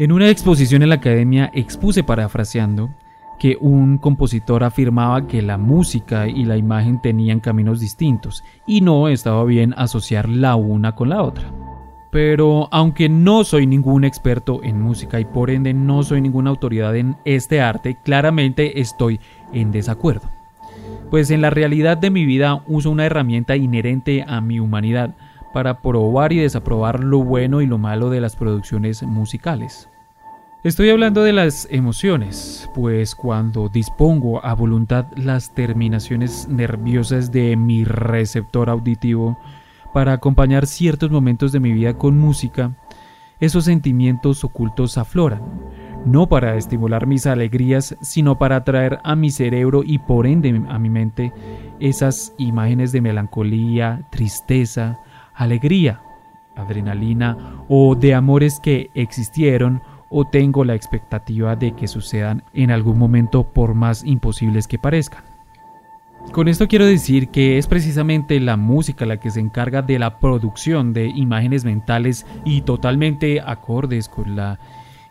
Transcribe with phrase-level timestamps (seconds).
[0.00, 2.90] En una exposición en la academia expuse parafraseando
[3.36, 9.08] que un compositor afirmaba que la música y la imagen tenían caminos distintos y no
[9.08, 11.50] estaba bien asociar la una con la otra.
[12.12, 16.94] Pero aunque no soy ningún experto en música y por ende no soy ninguna autoridad
[16.94, 19.18] en este arte, claramente estoy
[19.52, 20.30] en desacuerdo.
[21.10, 25.16] Pues en la realidad de mi vida uso una herramienta inherente a mi humanidad
[25.52, 29.88] para probar y desaprobar lo bueno y lo malo de las producciones musicales.
[30.64, 37.84] Estoy hablando de las emociones, pues cuando dispongo a voluntad las terminaciones nerviosas de mi
[37.84, 39.38] receptor auditivo
[39.94, 42.72] para acompañar ciertos momentos de mi vida con música,
[43.38, 45.42] esos sentimientos ocultos afloran,
[46.04, 50.78] no para estimular mis alegrías, sino para atraer a mi cerebro y por ende a
[50.80, 51.32] mi mente
[51.78, 54.98] esas imágenes de melancolía, tristeza,
[55.34, 56.00] alegría,
[56.56, 62.98] adrenalina o de amores que existieron o tengo la expectativa de que sucedan en algún
[62.98, 65.24] momento por más imposibles que parezcan.
[66.32, 70.18] Con esto quiero decir que es precisamente la música la que se encarga de la
[70.18, 74.58] producción de imágenes mentales y totalmente acordes con la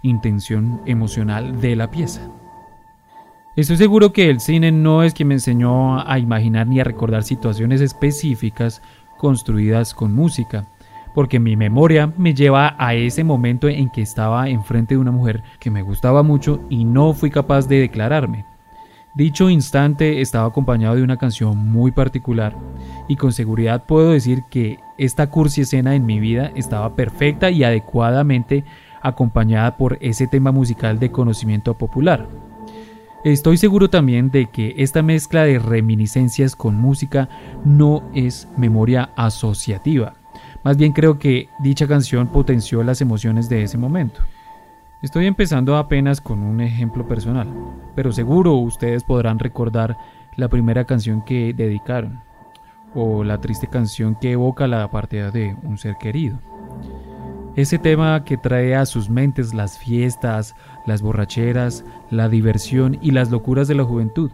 [0.04, 2.22] intención emocional de la pieza.
[3.56, 7.24] Estoy seguro que el cine no es quien me enseñó a imaginar ni a recordar
[7.24, 8.84] situaciones específicas
[9.18, 10.68] construidas con música,
[11.18, 15.42] porque mi memoria me lleva a ese momento en que estaba enfrente de una mujer
[15.60, 18.46] que me gustaba mucho y no fui capaz de declararme.
[19.16, 22.56] Dicho instante estaba acompañado de una canción muy particular
[23.08, 27.64] y con seguridad puedo decir que esta cursi escena en mi vida estaba perfecta y
[27.64, 28.64] adecuadamente
[29.02, 32.30] acompañada por ese tema musical de conocimiento popular.
[33.24, 37.28] Estoy seguro también de que esta mezcla de reminiscencias con música
[37.66, 40.17] no es memoria asociativa.
[40.68, 44.20] Más bien creo que dicha canción potenció las emociones de ese momento.
[45.02, 47.48] Estoy empezando apenas con un ejemplo personal,
[47.96, 49.98] pero seguro ustedes podrán recordar
[50.36, 52.22] la primera canción que dedicaron
[52.94, 56.38] o la triste canción que evoca la partida de un ser querido.
[57.56, 60.54] Ese tema que trae a sus mentes las fiestas,
[60.86, 64.32] las borracheras, la diversión y las locuras de la juventud.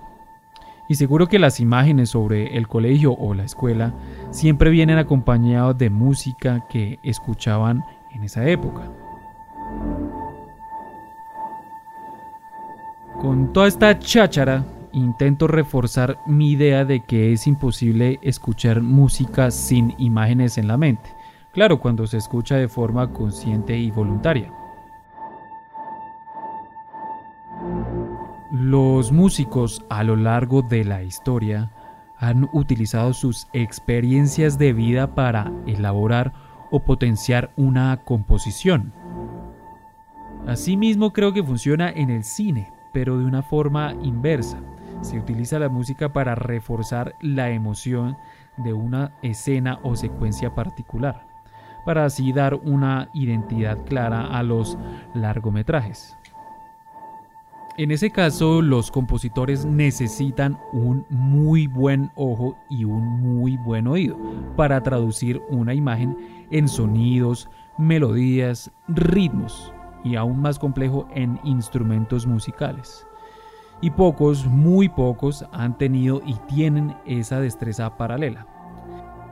[0.88, 3.94] Y seguro que las imágenes sobre el colegio o la escuela
[4.32, 8.92] siempre vienen acompañados de música que escuchaban en esa época.
[13.20, 19.96] Con toda esta cháchara intento reforzar mi idea de que es imposible escuchar música sin
[19.98, 21.10] imágenes en la mente
[21.54, 24.52] claro, cuando se escucha de forma consciente y voluntaria.
[28.64, 31.70] Los músicos a lo largo de la historia
[32.18, 36.32] han utilizado sus experiencias de vida para elaborar
[36.72, 38.94] o potenciar una composición.
[40.48, 44.62] Asimismo creo que funciona en el cine, pero de una forma inversa.
[45.02, 48.16] Se utiliza la música para reforzar la emoción
[48.56, 51.28] de una escena o secuencia particular
[51.86, 54.78] para así dar una identidad clara a los
[55.14, 56.18] largometrajes.
[57.76, 64.16] En ese caso, los compositores necesitan un muy buen ojo y un muy buen oído
[64.56, 66.16] para traducir una imagen
[66.52, 69.74] en sonidos, melodías, ritmos
[70.04, 73.08] y aún más complejo en instrumentos musicales.
[73.82, 78.46] Y pocos, muy pocos, han tenido y tienen esa destreza paralela.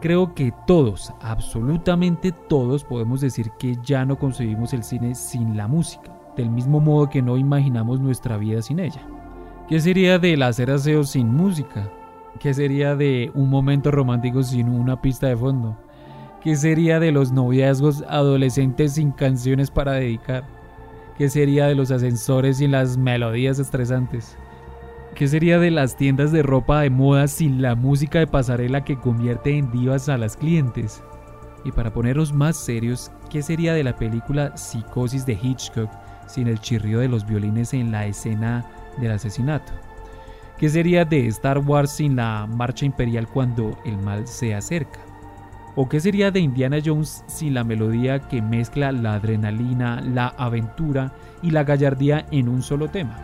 [0.02, 5.68] Creo que todos, absolutamente todos, podemos decir que ya no concebimos el cine sin la
[5.68, 9.02] música, del mismo modo que no imaginamos nuestra vida sin ella.
[9.68, 11.90] ¿Qué sería del hacer aseo sin música?
[12.40, 15.78] ¿Qué sería de un momento romántico sin una pista de fondo?
[16.42, 20.44] ¿Qué sería de los noviazgos adolescentes sin canciones para dedicar?
[21.18, 24.36] ¿Qué sería de los ascensores sin las melodías estresantes?
[25.14, 28.98] ¿Qué sería de las tiendas de ropa de moda sin la música de pasarela que
[28.98, 31.04] convierte en divas a las clientes?
[31.64, 35.92] Y para poneros más serios, ¿qué sería de la película Psicosis de Hitchcock
[36.32, 38.66] sin el chirrido de los violines en la escena
[38.98, 39.74] del asesinato?
[40.58, 45.00] ¿Qué sería de Star Wars sin la marcha imperial cuando el mal se acerca?
[45.76, 51.14] ¿O qué sería de Indiana Jones sin la melodía que mezcla la adrenalina, la aventura
[51.42, 53.18] y la gallardía en un solo tema?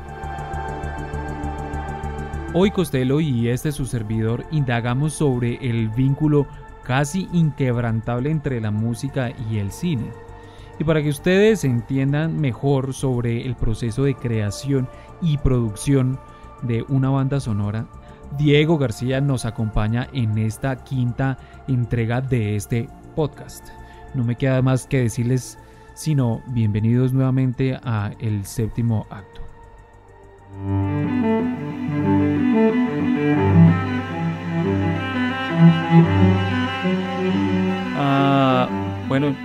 [2.54, 6.48] Hoy Costello y este su servidor indagamos sobre el vínculo
[6.84, 10.10] casi inquebrantable entre la música y el cine.
[10.80, 14.88] Y para que ustedes entiendan mejor sobre el proceso de creación
[15.22, 16.20] y producción
[16.62, 17.88] de una banda sonora,
[18.38, 21.38] Diego García nos acompaña en esta quinta
[21.68, 23.68] entrega de este podcast.
[24.14, 25.58] No me queda más que decirles
[25.98, 29.42] sino bienvenidos nuevamente a el séptimo acto.
[37.96, 38.70] Ah,
[39.08, 39.36] bueno,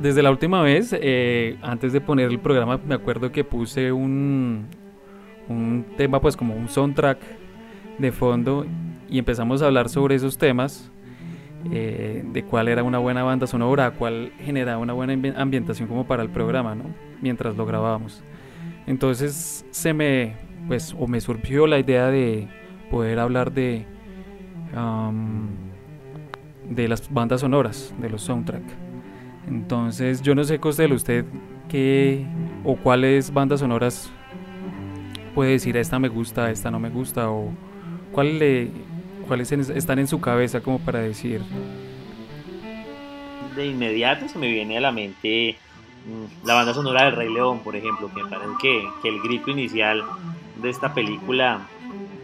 [0.00, 4.66] desde la última vez, eh, antes de poner el programa, me acuerdo que puse un,
[5.48, 7.18] un tema, pues como un soundtrack
[7.98, 8.66] de fondo
[9.08, 10.90] y empezamos a hablar sobre esos temas,
[11.72, 16.22] eh, de cuál era una buena banda sonora, cuál generaba una buena ambientación como para
[16.22, 16.84] el programa, ¿no?
[17.20, 18.22] Mientras lo grabábamos.
[18.86, 20.36] Entonces se me,
[20.68, 22.48] pues, o me surgió la idea de
[22.90, 23.84] poder hablar de,
[26.70, 28.85] de las bandas sonoras, de los soundtracks.
[29.46, 31.24] Entonces yo no sé, Costel, usted
[31.68, 32.26] qué
[32.64, 34.10] o cuáles bandas sonoras
[35.34, 37.52] puede decir esta me gusta, esta no me gusta o
[38.12, 38.70] cuál le,
[39.26, 41.42] cuáles están en su cabeza como para decir.
[43.54, 45.56] De inmediato se me viene a la mente
[46.06, 49.20] mm, la banda sonora del Rey León, por ejemplo, que me parece que, que el
[49.20, 50.02] grito inicial
[50.62, 51.66] de esta película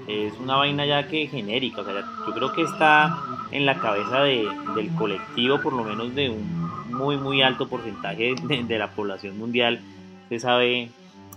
[0.08, 1.82] es una vaina ya que genérica,
[2.26, 3.18] yo creo que está
[3.50, 6.62] en la cabeza de, del colectivo, por lo menos de un
[6.92, 9.80] muy muy alto porcentaje de, la población mundial,
[10.28, 10.90] se sabe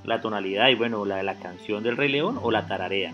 [0.04, 3.14] la tonalidad y bueno, la de la canción del Rey León o la tararea.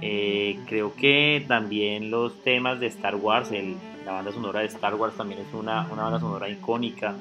[0.00, 4.94] Eh, creo que también los temas de Star Wars, el, la banda sonora de Star
[4.94, 7.14] Wars también es una, una banda sonora icónica.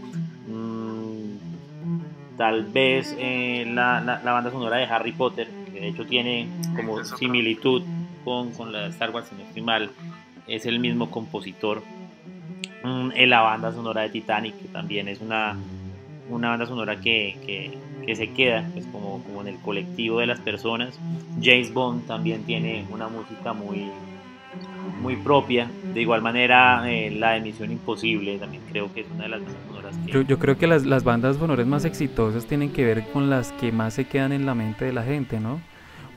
[0.48, 1.38] Mm,
[2.38, 5.48] tal vez eh, la, la, banda sonora de Harry Potter,
[5.80, 7.84] de hecho tiene como similitud
[8.24, 9.92] con, con la de Star Wars, si no estoy mal,
[10.48, 11.84] es el mismo compositor.
[12.84, 15.58] Mm, en la banda sonora de Titanic, que también es una,
[16.30, 20.28] una banda sonora que, que, que se queda pues, como, como, en el colectivo de
[20.28, 21.00] las personas.
[21.42, 23.90] James Bond también tiene una música muy,
[25.02, 25.70] muy propia.
[25.94, 29.42] De igual manera, eh, la emisión Imposible también creo que es una de las
[29.88, 30.12] bandas que...
[30.12, 33.52] Yo, yo creo que las, las bandas sonoras más exitosas tienen que ver con las
[33.54, 35.60] que más se quedan en la mente de la gente, ¿no?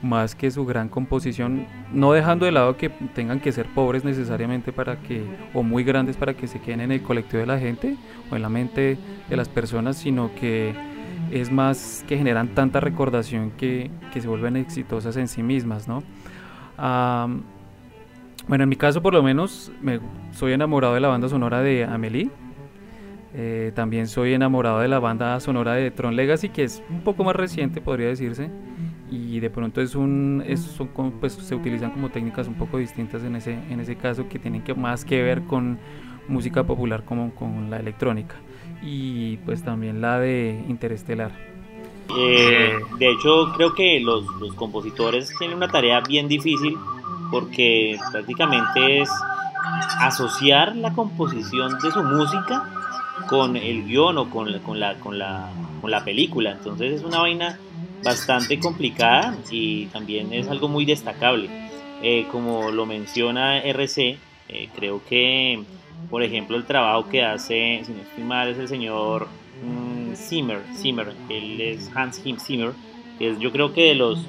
[0.01, 4.71] más que su gran composición, no dejando de lado que tengan que ser pobres necesariamente
[4.71, 5.23] para que,
[5.53, 7.97] o muy grandes para que se queden en el colectivo de la gente
[8.29, 8.97] o en la mente
[9.29, 10.73] de las personas, sino que
[11.31, 16.03] es más que generan tanta recordación que, que se vuelven exitosas en sí mismas, ¿no?
[18.47, 19.99] bueno, en mi caso por lo menos me,
[20.31, 22.31] soy enamorado de la banda sonora de Amelie.
[23.33, 27.23] Eh, también soy enamorado de la banda sonora de Tron Legacy, que es un poco
[27.23, 28.49] más reciente, podría decirse
[29.11, 30.89] y de pronto es un son,
[31.19, 34.63] pues, se utilizan como técnicas un poco distintas en ese en ese caso que tienen
[34.63, 35.77] que más que ver con
[36.29, 38.35] música popular como con la electrónica
[38.81, 41.31] y pues también la de Interestelar.
[42.17, 46.77] Eh, de hecho creo que los, los compositores tienen una tarea bien difícil
[47.29, 49.09] porque prácticamente es
[49.99, 52.80] asociar la composición de su música
[53.27, 55.49] con el guion o con con la, con la,
[55.81, 56.51] con la película.
[56.51, 57.57] Entonces es una vaina
[58.03, 61.49] bastante complicada y también es algo muy destacable.
[62.03, 64.17] Eh, como lo menciona RC,
[64.49, 65.63] eh, creo que,
[66.09, 69.27] por ejemplo, el trabajo que hace, si no estoy mal, es el señor
[69.63, 72.71] mm, Zimmer, él es Hans Kim Zimmer,
[73.19, 74.25] que es yo creo que de los,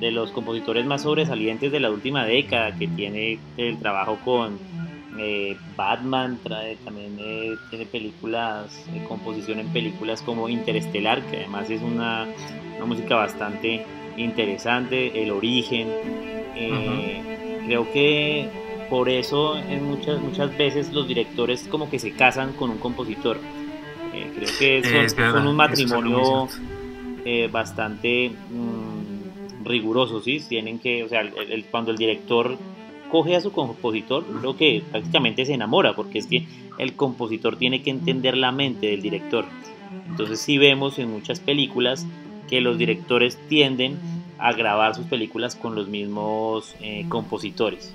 [0.00, 4.58] de los compositores más sobresalientes de la última década, que tiene el trabajo con
[5.18, 7.16] eh, Batman, trae, también
[7.70, 12.26] tiene películas, composición en películas como Interestelar, que además es una
[12.82, 13.84] una música bastante
[14.16, 15.88] interesante, el origen.
[16.56, 18.48] Eh, creo que
[18.90, 23.38] por eso en muchas, muchas veces los directores como que se casan con un compositor.
[24.14, 26.48] Eh, creo que son, un matrimonio
[27.24, 30.40] eh, bastante mm, riguroso, ¿sí?
[30.46, 31.22] Tienen que, o sea,
[31.70, 32.58] cuando el director
[33.12, 36.46] coge a su compositor, creo que prácticamente se enamora, porque es que
[36.78, 39.44] el compositor tiene que entender la mente del director.
[40.08, 42.06] Entonces sí vemos en muchas películas
[42.48, 43.98] que los directores tienden
[44.38, 47.94] a grabar sus películas con los mismos eh, compositores.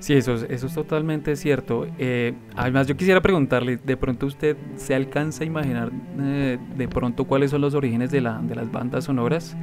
[0.00, 1.86] Sí, eso, eso es totalmente cierto.
[1.96, 7.24] Eh, además, yo quisiera preguntarle, ¿de pronto usted se alcanza a imaginar eh, de pronto
[7.24, 9.56] cuáles son los orígenes de, la, de las bandas sonoras?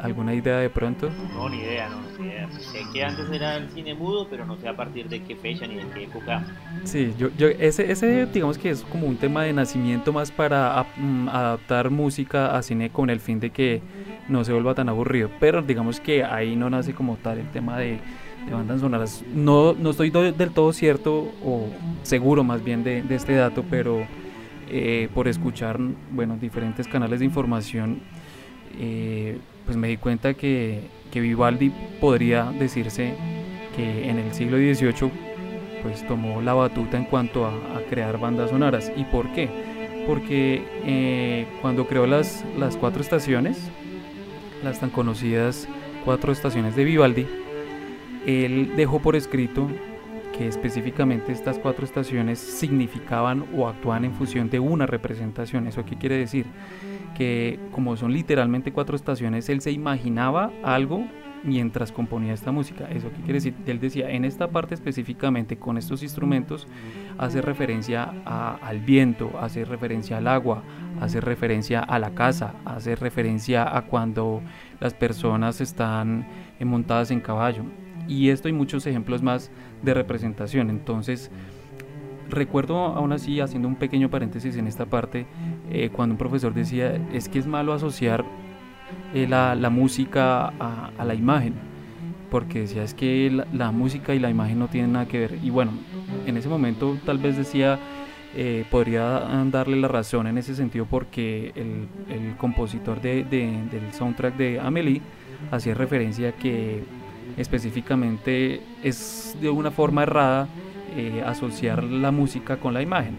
[0.00, 1.10] ¿Alguna idea de pronto?
[1.34, 2.48] No, ni idea, no, ni idea.
[2.50, 5.66] Sé que antes era el cine mudo, pero no sé a partir de qué fecha
[5.66, 6.44] ni de qué época.
[6.84, 10.84] Sí, yo, yo ese, ese digamos que es como un tema de nacimiento más para
[10.96, 13.82] mm, adaptar música a cine con el fin de que
[14.28, 15.30] no se vuelva tan aburrido.
[15.40, 17.98] Pero digamos que ahí no nace como tal el tema de,
[18.46, 19.24] de bandas sonoras.
[19.34, 21.68] No, no estoy del todo cierto o
[22.02, 24.06] seguro más bien de, de este dato, pero
[24.68, 25.78] eh, por escuchar
[26.10, 28.00] bueno, diferentes canales de información
[28.78, 33.14] eh, pues me di cuenta que, que, Vivaldi podría decirse
[33.76, 35.10] que en el siglo XVIII
[35.82, 37.52] pues tomó la batuta en cuanto a,
[37.90, 38.92] crear bandas sonoras.
[38.96, 39.72] ¿Y por qué?
[40.06, 43.58] porque eh, cuando creó las, las cuatro estaciones,
[44.62, 45.68] las tan conocidas
[46.04, 47.26] cuatro estaciones de Vivaldi,
[48.26, 49.68] él dejó por escrito
[50.36, 55.66] que específicamente estas cuatro estaciones significaban o actuaban en función de una representación.
[55.66, 56.46] ¿Eso qué quiere decir?
[57.16, 61.06] Que como son literalmente cuatro estaciones, él se imaginaba algo
[61.44, 62.88] mientras componía esta música.
[62.90, 63.54] ¿Eso qué quiere decir?
[63.66, 66.68] Él decía, en esta parte específicamente con estos instrumentos,
[67.18, 70.62] hace referencia al viento, hace referencia al agua,
[71.00, 74.40] hace referencia a la casa, hace referencia a cuando
[74.80, 76.26] las personas están
[76.60, 77.64] montadas en caballo.
[78.08, 79.50] Y esto hay muchos ejemplos más
[79.82, 80.70] de representación.
[80.70, 81.30] Entonces,
[82.28, 85.26] recuerdo aún así, haciendo un pequeño paréntesis en esta parte,
[85.70, 88.24] eh, cuando un profesor decía, es que es malo asociar
[89.14, 91.54] eh, la, música a, la imagen,
[92.30, 95.38] porque decía, es que la, música y la imagen no tienen nada que ver.
[95.42, 95.72] Y bueno,
[96.26, 97.78] en ese momento tal vez decía,
[98.34, 105.02] eh, podría darle la razón en ese sentido porque el, compositor del soundtrack de Amelie
[105.50, 106.82] hacía referencia a que
[107.36, 110.48] específicamente es de una forma errada
[110.96, 113.16] eh, asociar la música con la imagen.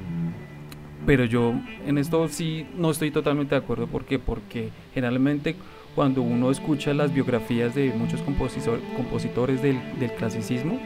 [1.06, 1.54] Pero yo
[1.86, 3.88] en esto sí no estoy totalmente de acuerdo.
[3.88, 4.20] ¿Por qué?
[4.20, 5.56] Porque generalmente
[5.96, 9.80] cuando uno escucha las biografías de muchos compositores del,
[10.18, 10.80] clasicismo,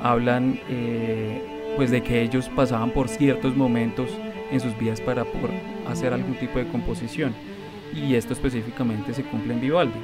[0.00, 4.10] hablan eh, pues de que ellos pasaban por ciertos momentos
[4.50, 5.50] en sus vidas para poder
[5.88, 7.34] hacer algún tipo de composición.
[7.94, 9.98] Y esto específicamente se cumple en Vivaldi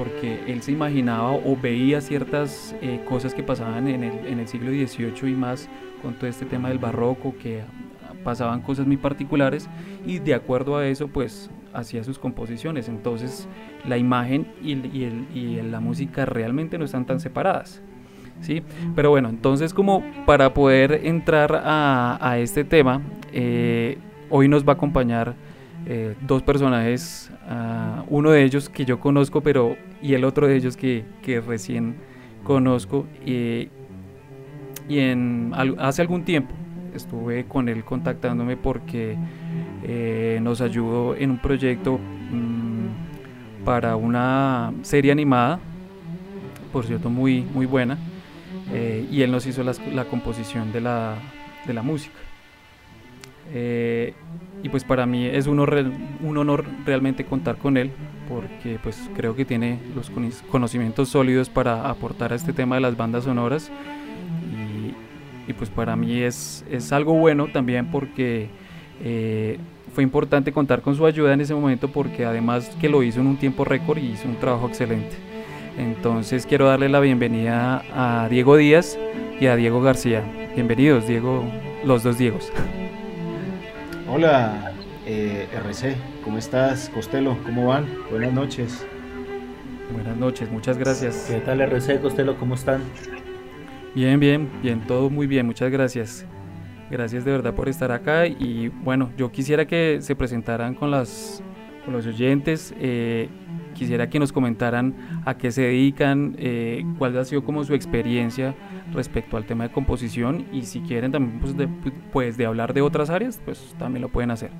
[0.00, 4.48] porque él se imaginaba o veía ciertas eh, cosas que pasaban en el, en el,
[4.48, 5.68] siglo XVIII y más
[6.00, 7.60] con todo este tema del barroco, que
[8.24, 9.68] pasaban cosas muy particulares
[10.06, 12.88] y de acuerdo a eso pues hacía sus composiciones.
[12.88, 13.46] Entonces
[13.86, 17.82] la imagen y, y, y la música realmente no están tan separadas.
[18.40, 18.62] ¿sí?
[18.96, 23.02] Pero bueno, entonces como para poder entrar a, a este tema,
[23.34, 23.98] eh,
[24.30, 25.34] hoy nos va a acompañar
[25.86, 30.56] eh, dos personajes, uh, uno de ellos que yo conozco, pero y el otro de
[30.56, 31.04] ellos que,
[31.46, 31.96] recién
[32.44, 33.06] conozco.
[33.24, 33.68] y
[34.88, 36.54] en, hace algún tiempo
[36.94, 39.16] estuve con él contactándome porque
[39.82, 45.58] eh, nos ayudó en un proyecto mm, para una serie animada,
[46.72, 47.98] por cierto, muy, muy buena.
[48.72, 51.16] Eh, y él nos hizo la composición de la,
[51.66, 52.14] de la música.
[53.52, 54.14] Eh,
[54.62, 55.90] y pues para mí es un honor,
[56.22, 57.90] un honor realmente contar con él
[58.28, 60.10] porque pues creo que tiene los
[60.50, 63.70] conocimientos sólidos para aportar a este tema de las bandas sonoras
[65.48, 68.48] y, pues para mí es, es, algo bueno también porque
[69.02, 69.58] eh,
[69.92, 73.26] fue importante contar con su ayuda en ese momento porque además que lo hizo en
[73.26, 75.16] un tiempo récord y hizo un trabajo excelente.
[75.76, 78.96] Entonces quiero darle la bienvenida a Diego Díaz
[79.40, 80.22] y a Diego García.
[80.54, 81.42] Bienvenidos, Diego,
[81.84, 82.52] los dos Diegos.
[84.12, 84.72] Hola,
[85.06, 86.90] eh, RC, ¿cómo estás?
[86.92, 87.86] Costello, ¿cómo van?
[88.10, 88.84] Buenas noches.
[89.92, 91.28] Buenas noches, muchas gracias.
[91.30, 92.82] ¿Qué tal RC, Costello, cómo están?
[93.94, 96.26] Bien, bien, bien, todo muy bien, muchas gracias.
[96.90, 101.40] Gracias de verdad por estar acá y bueno, yo quisiera que se presentaran con, las,
[101.84, 103.28] con los oyentes, eh,
[103.74, 108.56] quisiera que nos comentaran a qué se dedican, eh, cuál ha sido como su experiencia
[108.92, 111.68] respecto al tema de composición y si quieren también pues de,
[112.12, 114.50] pues de hablar de otras áreas, pues también lo pueden hacer.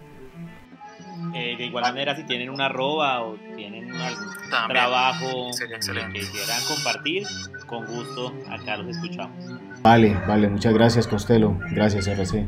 [1.35, 4.27] Eh, de igual manera, si tienen una arroba o tienen algún
[4.69, 7.25] trabajo que quieran compartir,
[7.67, 9.45] con gusto acá los escuchamos.
[9.83, 12.47] Vale, vale, muchas gracias Costello, gracias RC.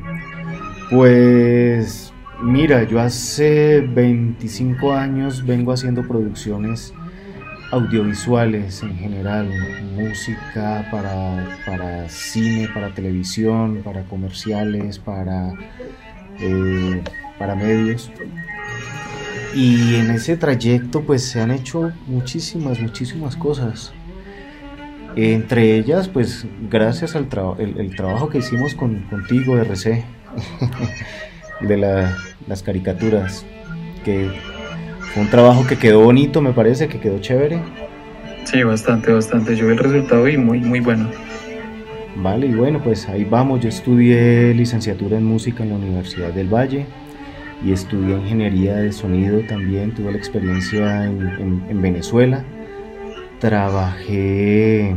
[0.91, 6.93] Pues mira, yo hace 25 años vengo haciendo producciones
[7.73, 9.51] audiovisuales en general,
[9.97, 15.55] música para, cine, para televisión, para comerciales, para,
[16.39, 17.03] eh,
[17.39, 18.13] para medios.
[19.55, 23.93] Y en ese trayecto pues se han hecho muchísimas, muchísimas cosas.
[25.17, 27.27] Entre ellas pues gracias al
[27.59, 30.05] el, trabajo que hicimos con, contigo RC
[31.63, 31.77] de
[32.47, 33.47] las caricaturas
[34.05, 34.31] que
[35.13, 37.61] fue un trabajo que quedó bonito, me parece, que quedó chévere.
[38.45, 39.55] Sí, bastante, bastante.
[39.55, 41.11] Yo vi el resultado y muy, muy bueno.
[42.17, 43.61] Vale, y bueno, pues ahí vamos.
[43.61, 46.87] Yo estudié licenciatura en música en la Universidad del Valle
[47.63, 49.95] y estudié ingeniería de sonido también.
[49.95, 52.45] Tuve la experiencia en, Venezuela.
[53.39, 54.97] Trabajé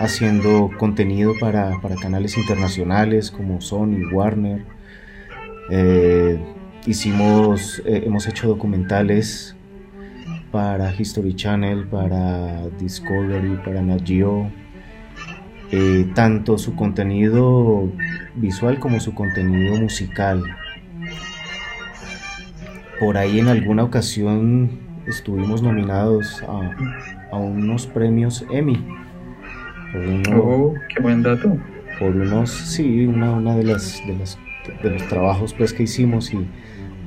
[0.00, 4.64] haciendo contenido para, canales internacionales como Sony, Warner.
[5.70, 6.38] Eh,
[6.86, 9.56] Hicimos, eh, hemos hecho documentales
[10.52, 14.48] para History Channel, para Discovery, para Nat Geo.
[15.72, 17.90] Eh, tanto su contenido
[18.36, 20.44] visual como su contenido musical.
[23.00, 28.82] por ahí en alguna ocasión estuvimos nominados a, unos premios Emmy.
[30.36, 31.58] oh, qué buen dato.
[31.98, 34.38] Por unos, sí, una, una de las, de las
[34.82, 36.46] de los trabajos pues que hicimos y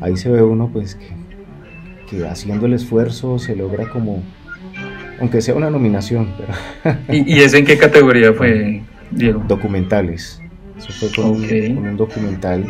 [0.01, 1.07] ahí se ve uno pues que,
[2.09, 4.23] que haciendo el esfuerzo se logra como
[5.19, 6.29] aunque sea una nominación.
[7.09, 9.43] ¿Y, ¿Y, ese en qué categoría fue, Diego?
[9.47, 10.41] Documentales.
[10.77, 12.65] Eso fue con, un, documental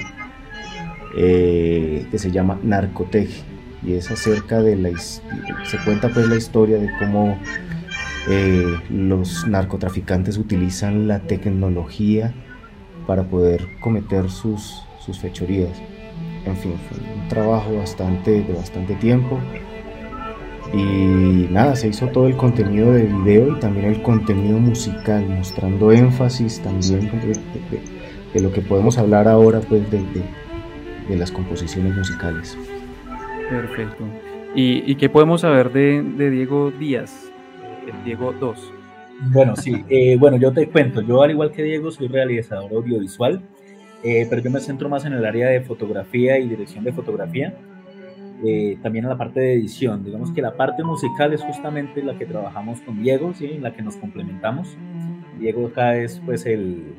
[1.15, 3.29] eh, que se llama Narcotec
[3.85, 7.39] y es acerca de la se cuenta pues la historia de cómo
[8.27, 12.33] eh, los narcotraficantes utilizan la tecnología
[13.05, 15.81] para poder cometer sus, sus fechorías.
[16.45, 19.39] En fin, fue un trabajo bastante, de bastante tiempo.
[20.73, 25.91] Y nada, se hizo todo el contenido de video y también el contenido musical, mostrando
[25.91, 27.09] énfasis también
[28.33, 29.99] de, lo que podemos hablar ahora pues de,
[31.09, 32.57] de las composiciones musicales.
[33.49, 34.05] Perfecto.
[34.55, 37.31] ¿Y, y qué podemos saber de, Diego Díaz,
[37.87, 38.73] el Diego 2?
[39.31, 43.41] Bueno, sí, eh, bueno, yo te cuento, yo al igual que Diego soy realizador audiovisual,
[44.03, 47.53] eh, pero yo me centro más en el área de fotografía y dirección de fotografía,
[48.45, 50.03] eh, también en la parte de edición.
[50.03, 53.47] Digamos que la parte musical es justamente la que trabajamos con Diego, ¿sí?
[53.47, 54.77] en la que nos complementamos.
[55.39, 56.93] Diego acá es pues el,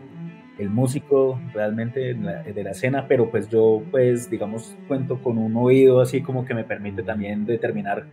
[0.59, 6.01] el músico realmente de la escena, pero pues yo pues digamos cuento con un oído
[6.01, 8.07] así como que me permite también determinar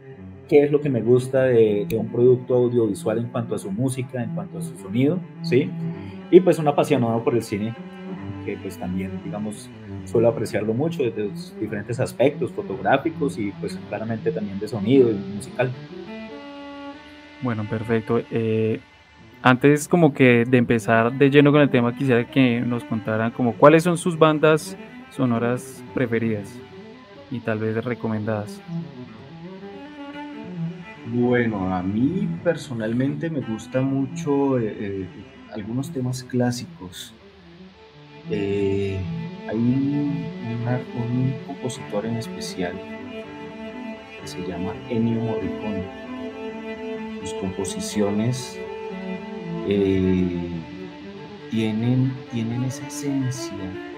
[0.48, 4.24] qué es lo que me gusta de, un producto audiovisual en cuanto a su música,
[4.24, 5.70] en cuanto a su sonido, ¿sí?
[6.32, 7.76] Y pues un apasionado por el cine,
[8.48, 9.70] que pues también, digamos,
[10.06, 15.16] suelo apreciarlo mucho desde los diferentes aspectos fotográficos y pues claramente también de sonido y
[15.36, 15.70] musical.
[17.44, 18.22] Bueno, perfecto.
[18.32, 18.80] Eh,
[19.42, 23.54] antes como que de empezar de lleno con el tema, quisiera que nos contaran como
[23.54, 24.78] cuáles son sus bandas
[25.12, 26.50] sonoras preferidas
[27.30, 28.62] y tal vez recomendadas.
[31.14, 35.08] Bueno, a mí personalmente me gusta mucho eh, eh,
[35.54, 37.14] algunos temas clásicos.
[38.30, 39.00] Eh,
[39.48, 40.28] hay un,
[41.48, 42.74] compositor en especial
[44.22, 45.84] que se llama Ennio Morricone.
[47.22, 48.60] Sus composiciones
[51.50, 53.54] tienen, tienen esa esencia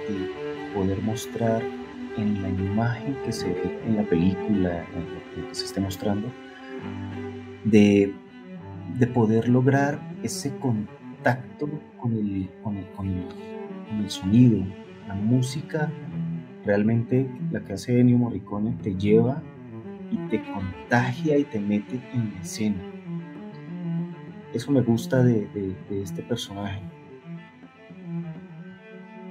[0.07, 1.61] de poder mostrar
[2.17, 4.85] en la imagen que se ve en la película,
[5.49, 6.31] que se esté mostrando,
[7.63, 8.13] de,
[9.13, 12.85] poder lograr ese contacto con el, con el,
[14.07, 14.63] sonido.
[15.07, 15.91] La música,
[16.65, 19.41] realmente la que hace Ennio Morricone, te lleva
[20.11, 22.77] y te contagia y te mete en la escena.
[24.53, 25.47] Eso me gusta de,
[25.89, 26.81] este personaje.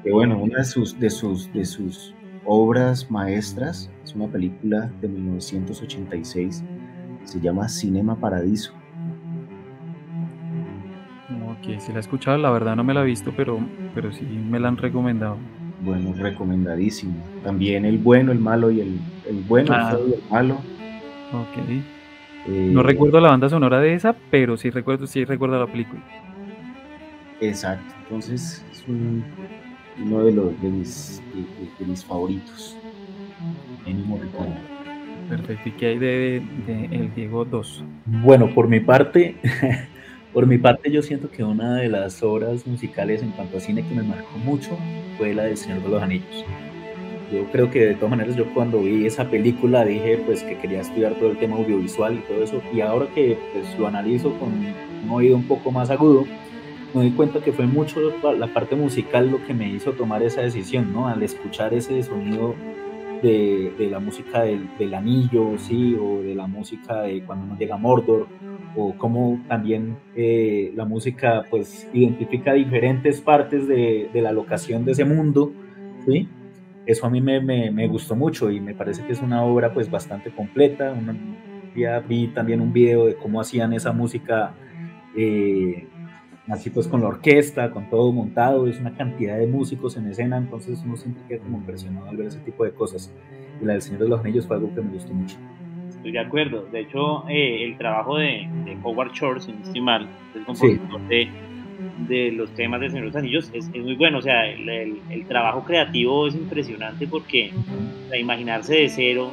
[0.02, 5.08] Que bueno, una de sus, de sus, de sus obras maestras es una película de
[5.08, 6.64] 1986
[7.28, 8.72] se llama Cinema Paradiso.
[11.58, 13.58] Ok, si la he escuchado, la verdad no me la he visto, pero,
[13.94, 15.36] pero sí me la han recomendado.
[15.80, 17.14] Bueno, recomendadísimo.
[17.44, 19.96] También el bueno, el malo y el, el bueno, el, ah.
[19.96, 20.54] el malo.
[21.32, 21.68] Ok.
[22.48, 26.02] Eh, no recuerdo la banda sonora de esa, pero sí recuerdo, sí recuerdo la película.
[27.40, 31.22] Exacto, entonces es uno de, los, de, mis,
[31.78, 32.76] de, mis favoritos.
[35.28, 35.68] Perfecto.
[35.68, 36.36] ¿Y qué hay de,
[36.90, 37.84] El Diego 2?
[38.06, 39.36] Bueno, por mi parte,
[40.32, 43.86] por mi parte yo siento que una de las obras musicales en cuanto a cine
[43.86, 44.76] que me marcó mucho
[45.16, 46.44] fue la del Señor de los Anillos.
[47.32, 50.80] Yo creo que de todas maneras yo cuando vi esa película dije pues que quería
[50.80, 54.48] estudiar todo el tema audiovisual y todo eso y ahora que pues lo analizo con
[54.48, 56.24] un oído un poco más agudo
[56.94, 58.00] me doy cuenta que fue mucho
[58.36, 61.06] la parte musical lo que me hizo tomar esa decisión, ¿no?
[61.06, 62.54] Al escuchar ese sonido
[63.22, 68.26] de, la música del, anillo, sí, o de la música de cuando nos llega Mordor,
[68.76, 75.04] o cómo también eh, la música pues identifica diferentes partes de, la locación de ese
[75.04, 75.52] mundo,
[76.06, 76.28] sí.
[76.86, 79.90] Eso a mí me, me, gustó mucho y me parece que es una obra pues
[79.90, 80.90] bastante completa.
[80.90, 81.36] Un
[81.74, 84.54] día vi también un video de cómo hacían esa música
[85.14, 85.86] eh,
[86.48, 90.38] así pues con la orquesta, con todo montado, es una cantidad de músicos en escena,
[90.38, 93.12] entonces uno siempre queda como impresionado al ver ese tipo de cosas.
[93.60, 95.36] Y la del Señor de los Anillos fue algo que me gustó mucho.
[95.88, 96.66] Estoy de acuerdo.
[96.70, 98.48] De hecho, eh, el trabajo de,
[98.82, 101.28] Howard Shore, sin estimar, el compositor de,
[102.06, 104.18] de, los temas del Señor de los Anillos, es, es muy bueno.
[104.18, 107.50] O sea, el, el, trabajo creativo es impresionante porque
[108.16, 109.30] imaginarse de cero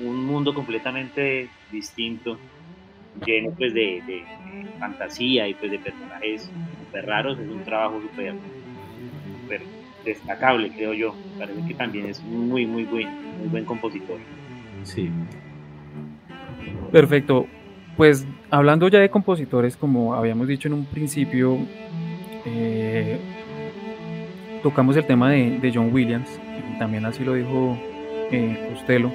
[0.00, 2.38] un mundo completamente distinto,
[3.24, 4.24] lleno pues de, de
[4.78, 6.50] fantasía y pues de personajes
[6.84, 8.34] súper raros, es un trabajo súper
[10.04, 11.14] destacable, creo yo.
[11.38, 14.18] parece que también es muy, muy buen, muy buen compositor.
[14.82, 15.10] Sí.
[16.92, 17.46] Perfecto.
[17.96, 21.58] Pues hablando ya de compositores, como habíamos dicho en un principio,
[22.44, 23.18] eh,
[24.62, 26.28] tocamos el tema de, John Williams,
[26.78, 27.78] también así lo dijo
[28.30, 29.12] eh, Costello.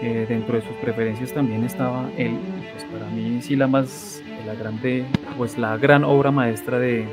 [0.00, 2.36] dentro de sus preferencias también estaba él,
[2.78, 5.04] pues para mí sí la más, la grande,
[5.36, 7.06] pues la gran obra maestra de,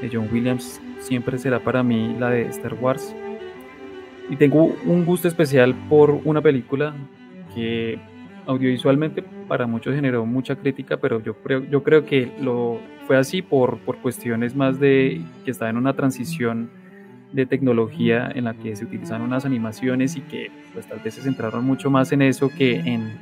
[0.00, 3.14] de John Williams siempre será para mí la de Star Wars.
[4.30, 6.94] Y tengo un gusto especial por una película
[7.54, 7.98] que
[8.46, 13.42] audiovisualmente para muchos generó mucha crítica, pero yo creo, yo creo que lo fue así
[13.42, 16.70] por, por cuestiones más de que estaba en una transición
[17.32, 21.22] de tecnología en la que se utilizaron unas animaciones y que pues tal vez se
[21.22, 23.18] centraron mucho más en eso que en,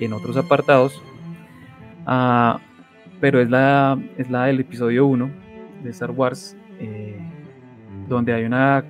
[0.00, 1.00] en otros apartados.
[2.06, 2.60] Ah,
[3.20, 5.30] pero es la, es la del episodio 1
[5.82, 7.18] de Star Wars, eh,
[8.08, 8.84] donde hay una,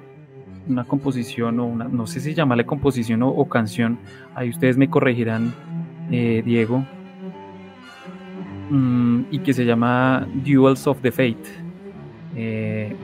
[0.69, 3.99] una composición o una, no sé si llamarle composición o, canción,
[4.35, 5.55] ahí ustedes me corregirán,
[6.11, 6.85] eh, Diego,
[8.71, 11.45] mm, y que se llama Duels of the Fate,
[12.35, 12.97] eh,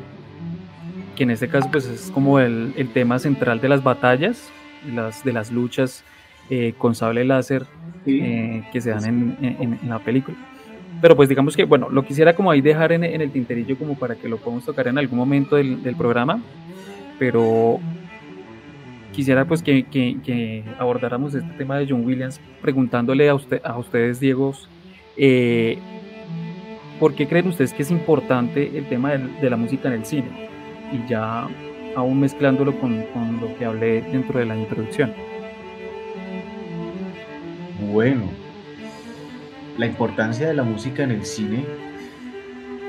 [1.14, 4.50] que en este caso pues es como el, el tema central de las batallas,
[4.92, 6.04] las, de las luchas
[6.78, 7.64] con sable láser
[8.04, 10.36] que se dan en, en, en la película
[11.00, 14.16] pero pues digamos que, bueno, lo quisiera como ahí dejar en, el tinterillo como para
[14.16, 16.42] que lo podamos tocar en algún momento del, programa,
[17.18, 17.80] pero
[19.12, 24.52] quisiera pues que, abordáramos este tema de John Williams preguntándole a, usted, a ustedes, Diego,
[25.16, 25.78] eh,
[26.98, 30.50] ¿por qué creen ustedes que es importante el tema de, la música en el cine?
[30.92, 31.48] Y ya
[31.96, 35.12] aún mezclándolo con, con lo que hablé dentro de la introducción.
[37.92, 38.22] Bueno,
[39.76, 41.64] la importancia de la música en el cine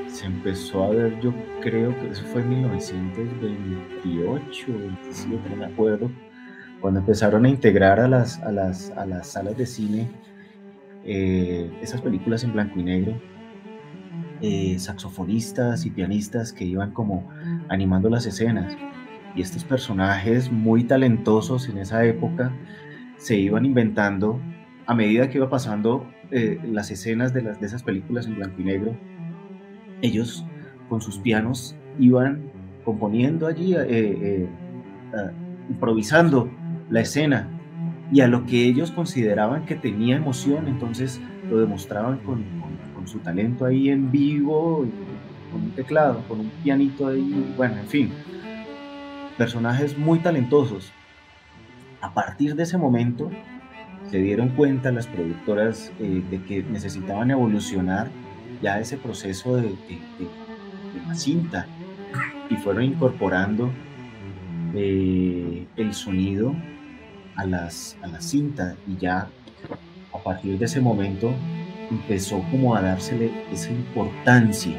[0.07, 6.11] se empezó a ver, yo creo que eso fue en 1928, 27, no me acuerdo,
[6.81, 10.07] cuando empezaron a integrar a las, a las, a las salas de cine
[11.03, 13.19] eh, esas películas en blanco y negro,
[14.41, 17.27] eh, saxofonistas y pianistas que iban como
[17.69, 18.77] animando las escenas.
[19.35, 22.55] Y estos personajes muy talentosos en esa época
[23.17, 24.39] se iban inventando
[24.91, 28.97] a medida que iba pasando eh, las escenas de, esas películas en blanco y negro,
[30.01, 30.45] ellos
[30.89, 32.51] con sus pianos iban
[32.83, 34.49] componiendo allí, eh, eh,
[35.69, 36.51] improvisando
[36.89, 37.47] la escena
[38.11, 42.43] y a lo que ellos consideraban que tenía emoción, entonces lo demostraban con,
[42.93, 44.85] con, su talento ahí en vivo,
[45.53, 48.11] con un teclado, con un pianito ahí, bueno, en fin,
[49.37, 50.91] personajes muy talentosos.
[52.01, 53.31] A partir de ese momento,
[54.11, 58.09] se dieron cuenta las productoras eh, de que necesitaban evolucionar
[58.61, 59.73] ya ese proceso de,
[61.07, 61.65] la cinta
[62.49, 63.71] y fueron incorporando
[64.75, 66.53] eh, el sonido
[67.37, 69.29] a, las, a la cinta y ya
[70.13, 71.33] a partir de ese momento
[71.89, 74.77] empezó como a dársele esa importancia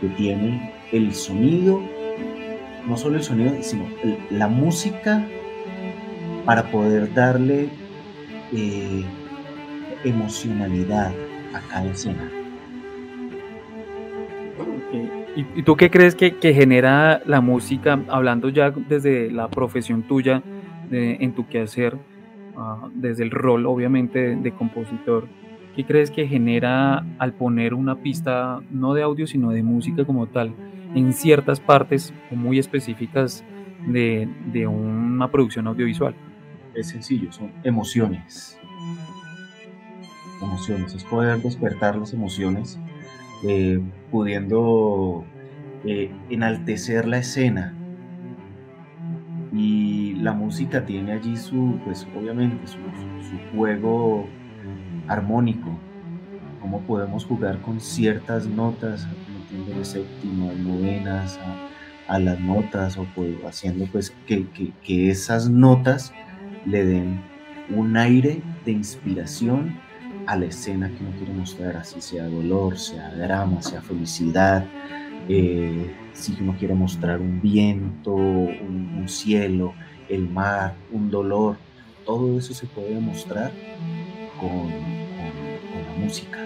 [0.00, 1.80] que tiene el sonido,
[2.84, 3.86] no solo el sonido, sino
[4.30, 5.24] la música
[6.44, 7.68] para poder darle
[8.52, 9.04] eh,
[10.04, 11.12] emocionalidad
[11.54, 12.30] a cada escena.
[15.36, 20.42] ¿Y, tú qué crees que, genera la música, hablando ya desde la profesión tuya,
[20.90, 25.28] en tu quehacer, uh, desde el rol obviamente de, compositor?
[25.76, 30.26] ¿Qué crees que genera al poner una pista, no de audio, sino de música como
[30.26, 30.52] tal,
[30.94, 33.44] en ciertas partes muy específicas
[33.86, 36.14] de una producción audiovisual?
[36.74, 38.58] Es sencillo, son emociones.
[40.42, 42.78] Emociones, es poder despertar las emociones,
[43.46, 43.80] eh,
[44.10, 45.24] pudiendo
[45.84, 47.74] eh, enaltecer la escena.
[49.52, 52.78] Y la música tiene allí su, pues obviamente, su,
[53.54, 54.26] juego
[55.08, 55.76] armónico,
[56.60, 59.08] cómo podemos jugar con ciertas notas,
[59.50, 61.38] de séptimas, novenas,
[62.06, 64.46] a, las notas, o pues, haciendo pues que,
[64.82, 66.12] que esas notas
[66.66, 67.20] le den
[67.74, 69.78] un aire de inspiración
[70.26, 74.64] a la escena que uno quiere mostrar, así sea dolor, sea drama, sea felicidad,
[75.28, 79.74] eh, si uno quiere mostrar un viento, un, cielo,
[80.08, 81.56] el mar, un dolor,
[82.04, 83.50] todo eso se puede mostrar
[84.38, 86.38] con, la música.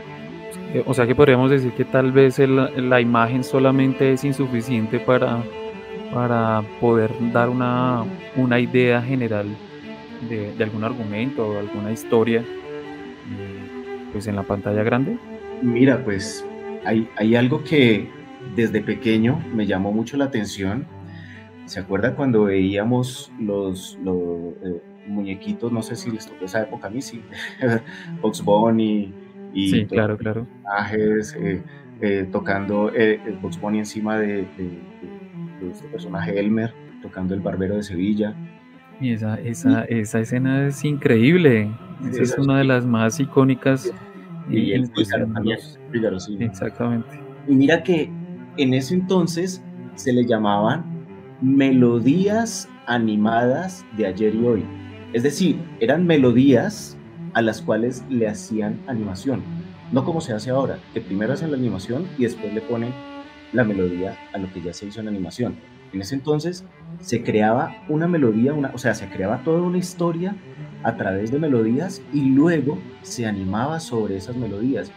[0.73, 5.43] Eh, o sea que podríamos decir que tal vez la imagen solamente es insuficiente para,
[6.13, 8.05] para poder dar una,
[8.37, 9.47] una idea general
[10.29, 15.19] de, algún argumento o alguna historia eh, pues en la pantalla grande?
[15.63, 16.45] Mira, pues
[16.85, 18.09] hay, hay algo que
[18.55, 20.87] desde pequeño me llamó mucho la atención.
[21.67, 23.99] ¿Se acuerda cuando veíamos los,
[24.65, 27.23] eh, muñequitos, no sé si les tocó esa época a mí, sí,
[28.23, 29.13] Box Bunny
[29.53, 30.47] y sí, claro, claro.
[30.47, 31.63] personajes, eh,
[32.01, 32.91] eh, tocando
[33.41, 38.35] Box Bunny encima de, de, este personaje Elmer, tocando el barbero de Sevilla.
[39.05, 41.71] Y esa, esa, esa escena es increíble,
[42.11, 43.93] esa es una de las más icónicas.
[44.49, 45.59] Y, el también,
[46.19, 46.37] sí.
[46.41, 47.21] Exactamente.
[47.47, 48.11] Y mira que
[48.57, 49.63] en ese entonces
[49.95, 50.85] se le llamaban
[51.43, 54.65] melodías animadas de ayer y hoy.
[55.13, 56.97] Es decir, eran melodías
[57.35, 59.43] a las cuales le hacían animación.
[59.93, 62.93] No como se hace ahora, que primero hacen la animación y después le ponen
[63.53, 65.57] la melodía a lo que ya se hizo en animación.
[65.95, 66.65] En ese entonces
[67.01, 70.35] se creaba una melodía, una, o sea, se creaba toda una historia
[70.83, 74.91] a través de melodías y luego se animaba sobre esas melodías.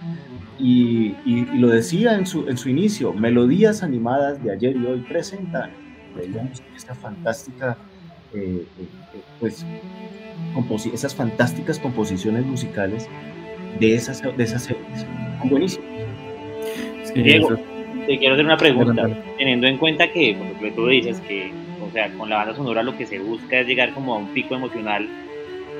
[0.59, 1.15] Y,
[1.59, 5.69] lo decía en su, en su inicio, melodías animadas de ayer y hoy presentan
[6.75, 7.77] esta fantástica,
[8.33, 9.63] eh, eh, eh, pues,
[10.91, 13.07] esas fantásticas composiciones musicales
[13.79, 15.05] de esas, de esas series.
[15.43, 15.85] Buenísimo.
[17.13, 17.57] Diego,
[18.07, 21.51] te quiero hacer una pregunta, teniendo en cuenta que, lo que tú dices, que
[21.87, 24.27] o sea, con la banda sonora lo que se busca es llegar como a un
[24.27, 25.07] pico emocional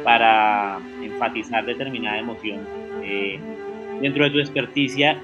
[0.03, 2.59] para enfatizar determinada emoción.
[3.03, 3.39] Eh,
[4.01, 5.17] dentro de tu experticia,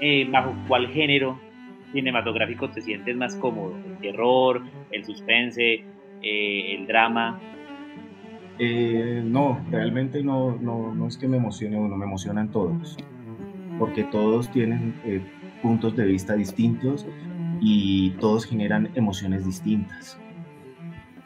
[0.00, 1.38] eh, ¿bajo cuál género
[1.92, 3.76] cinematográfico te sientes más cómodo?
[3.86, 5.84] ¿El terror, el suspense,
[6.22, 7.40] eh, el drama?
[9.24, 12.98] no, realmente no, no, no, es que me emocione uno, me emocionan todos,
[13.78, 14.92] porque todos tienen
[15.62, 17.06] puntos de vista distintos
[17.60, 20.18] y todos generan emociones distintas.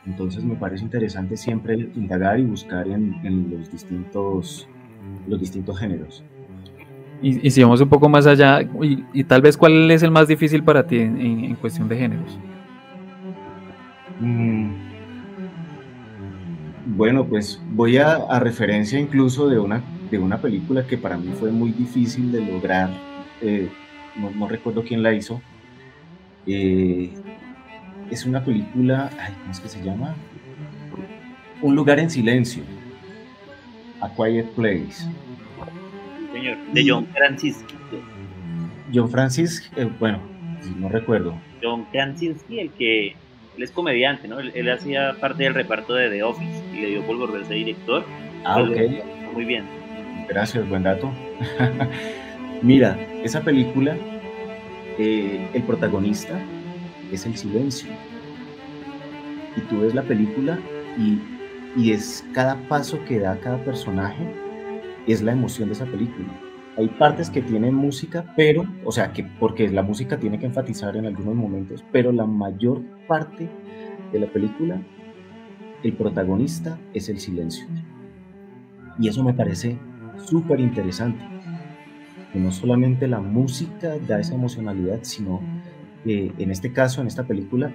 [0.07, 4.69] Entonces me parece interesante siempre indagar y buscar en, los, distintos,
[5.27, 6.23] los distintos géneros.
[7.23, 10.63] Y, si vamos un poco más allá, y, tal vez cuál es el más difícil
[10.63, 12.39] para ti en, cuestión de géneros.
[14.21, 14.73] Mm,
[16.87, 21.51] bueno, pues voy a, referencia incluso de una, de una película que para mí fue
[21.51, 22.91] muy difícil de lograr,
[23.41, 23.71] eh,
[24.17, 25.41] no, recuerdo quién la hizo,
[26.47, 27.11] eh,
[28.11, 30.15] es una película, ¿cómo es que se llama?
[31.63, 32.63] Un lugar en silencio.
[34.01, 35.09] A Quiet Place.
[36.33, 37.75] Señor, de John Krasinski.
[38.93, 40.21] John Francis, eh, bueno,
[40.77, 41.35] no recuerdo.
[41.63, 43.17] John Krasinski, el que
[43.57, 44.41] él es comediante, ¿no?
[44.41, 48.05] Él, hacía parte del reparto de The Office y le dio por volverse director.
[48.45, 48.77] Ah, ok.
[49.33, 49.65] Muy bien.
[50.29, 51.11] Gracias, buen dato.
[52.63, 53.97] Mira, esa película,
[54.99, 56.39] eh, el protagonista
[57.13, 57.91] es el silencio.
[59.57, 60.59] Y tú ves la película
[60.99, 61.21] y,
[61.91, 64.25] es cada paso que da cada personaje,
[65.09, 66.29] es la emoción de esa película.
[66.77, 70.97] Hay partes que tienen música, pero, o sea, que porque la música tiene que enfatizar
[70.97, 73.49] en algunos momentos, pero la mayor parte
[74.13, 74.81] de la película,
[75.83, 77.67] el protagonista es el silencio.
[78.99, 79.77] Y eso me parece
[80.25, 81.34] súper interesante.
[82.35, 85.41] Que no solamente la música da esa emocionalidad, sino
[86.05, 87.73] en este caso, en esta película,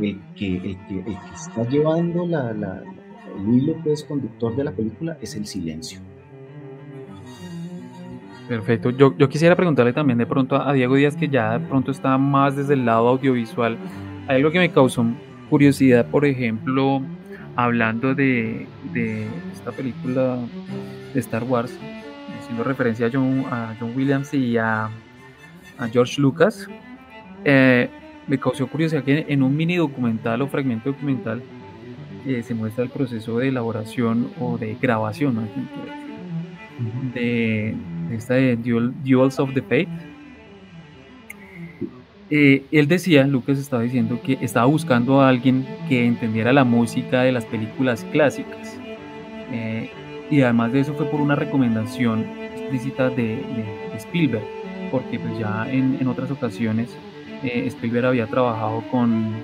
[0.00, 2.82] el que, el que, está llevando la, la,
[3.38, 6.00] el hilo pues, conductor de la película es el silencio.
[8.48, 8.90] Perfecto.
[8.90, 12.16] Yo, yo, quisiera preguntarle también de pronto a Diego Díaz, que ya de pronto está
[12.16, 13.76] más desde el lado audiovisual.
[14.28, 15.04] Hay algo que me causó
[15.50, 17.02] curiosidad, por ejemplo,
[17.56, 20.38] hablando de, de esta película
[21.12, 21.76] de Star Wars,
[22.46, 24.84] haciendo referencia a John, a John Williams y a,
[25.78, 26.68] a George Lucas,
[27.44, 27.90] eh,
[28.28, 31.42] me causó curiosidad que en un mini documental o fragmento documental
[32.24, 35.48] eh, se muestra el proceso de elaboración o de grabación
[37.14, 37.74] de,
[38.12, 39.88] esta de Duels of the Fate.
[42.30, 47.22] Eh, él decía, Lucas estaba diciendo que estaba buscando a alguien que entendiera la música
[47.22, 48.78] de las películas clásicas.
[50.30, 53.42] Y además de eso fue por una recomendación explícita de,
[53.96, 54.44] Spielberg,
[54.90, 56.96] porque pues ya en, en otras ocasiones
[57.42, 59.34] eh, Spielberg había trabajado con,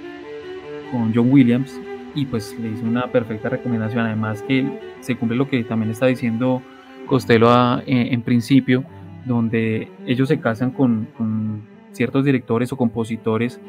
[0.90, 1.80] con John Williams
[2.14, 4.06] y pues le hizo una perfecta recomendación.
[4.06, 4.66] Además que
[5.00, 6.62] se cumple lo que también está diciendo
[7.06, 7.48] Costello
[7.86, 8.84] en, principio,
[9.24, 13.60] donde ellos se casan con, ciertos directores o compositores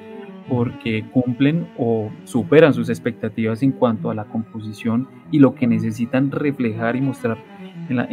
[0.50, 6.32] porque cumplen o superan sus expectativas en cuanto a la composición y lo que necesitan
[6.32, 7.38] reflejar y mostrar
[7.90, 8.06] en la,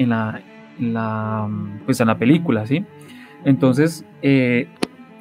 [0.79, 1.49] en la,
[1.85, 2.85] pues en la película, ¿sí?
[3.45, 4.69] Entonces, eh,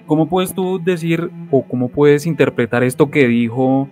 [0.10, 3.88] ¿Cómo puedes tú decir o cómo puedes interpretar esto que dijo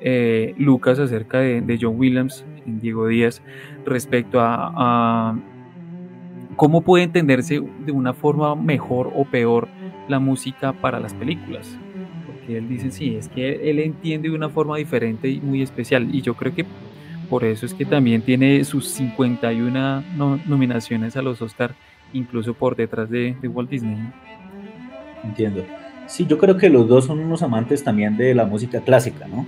[0.00, 3.40] eh, Lucas acerca de, John Williams en Diego Díaz
[3.86, 5.38] respecto a,
[6.56, 9.68] cómo puede entenderse de una forma mejor o peor
[10.08, 11.78] la música para las películas?
[12.40, 16.14] Porque él dice, sí, es que él entiende de una forma diferente y muy especial.
[16.14, 16.64] Y yo creo que
[17.28, 20.02] por eso es que también tiene sus 51
[20.46, 21.74] nominaciones a los Oscar,
[22.12, 23.96] incluso por detrás de, Walt Disney.
[25.22, 25.64] Entiendo.
[26.06, 29.46] Sí, yo creo que los dos son unos amantes también de la música clásica, ¿no?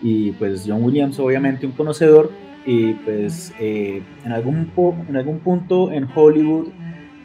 [0.00, 2.30] Y pues John Williams obviamente un conocedor
[2.64, 4.70] y pues eh, en, algún
[5.08, 6.68] en algún punto en Hollywood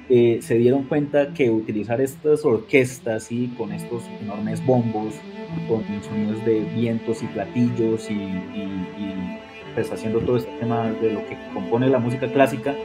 [0.07, 5.15] se dieron cuenta que utilizar estas orquestas y con estos enormes bombos,
[5.67, 8.15] con sonidos de vientos y platillos y,
[9.73, 12.75] pues haciendo todo este tema de lo que compone la música clásica,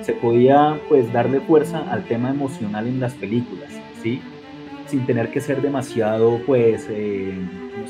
[0.00, 3.68] se podía pues darle fuerza al tema emocional en las películas,
[4.02, 4.22] ¿sí?
[4.86, 7.34] Sin tener que ser demasiado pues, eh,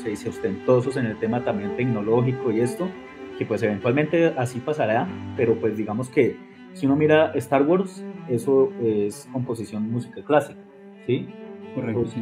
[0.05, 2.89] dice?, ostentosos en el tema también tecnológico y esto,
[3.37, 6.35] que pues eventualmente así pasará, pero pues digamos que
[6.73, 10.59] si uno mira Star Wars, eso es composición música clásica,
[11.05, 11.27] ¿sí?
[11.75, 12.21] Correcto, sí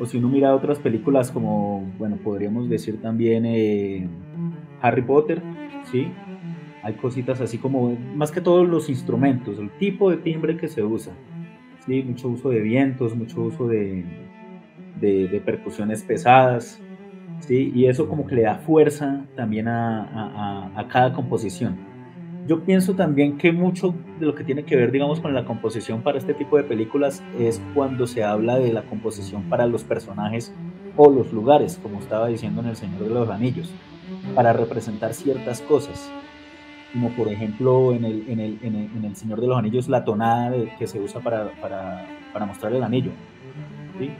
[0.00, 4.08] o si uno mira otras películas como, bueno, podríamos decir también eh,
[4.80, 5.42] Harry Potter,
[5.92, 6.10] ¿sí?
[6.82, 10.82] Hay cositas así como, más que todos los instrumentos, el tipo de timbre que se
[10.82, 11.12] usa,
[11.84, 12.02] ¿sí?
[12.02, 14.06] Mucho uso de vientos, mucho uso de,
[14.98, 16.80] de, percusiones pesadas,
[17.40, 17.70] ¿sí?
[17.74, 21.89] Y eso como que le da fuerza también a, a, a cada composición.
[22.46, 26.02] Yo pienso también que mucho de lo que tiene que ver, digamos, con la composición
[26.02, 30.52] para este tipo de películas es cuando se habla de la composición para los personajes
[30.96, 33.70] o los lugares, como estaba diciendo en El Señor de los Anillos,
[34.34, 36.10] para representar ciertas cosas,
[36.92, 40.52] como por ejemplo en El, en el, en el, Señor de los Anillos la tonada
[40.78, 43.12] que se usa para, para, para mostrar el anillo.
[43.98, 44.10] ¿sí?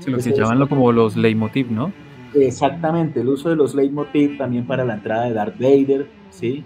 [0.00, 1.92] Se lo que llaman como los leitmotiv, ¿no?
[2.34, 6.64] Exactamente, el uso de los leitmotiv también para la entrada de Darth Vader, ¿sí?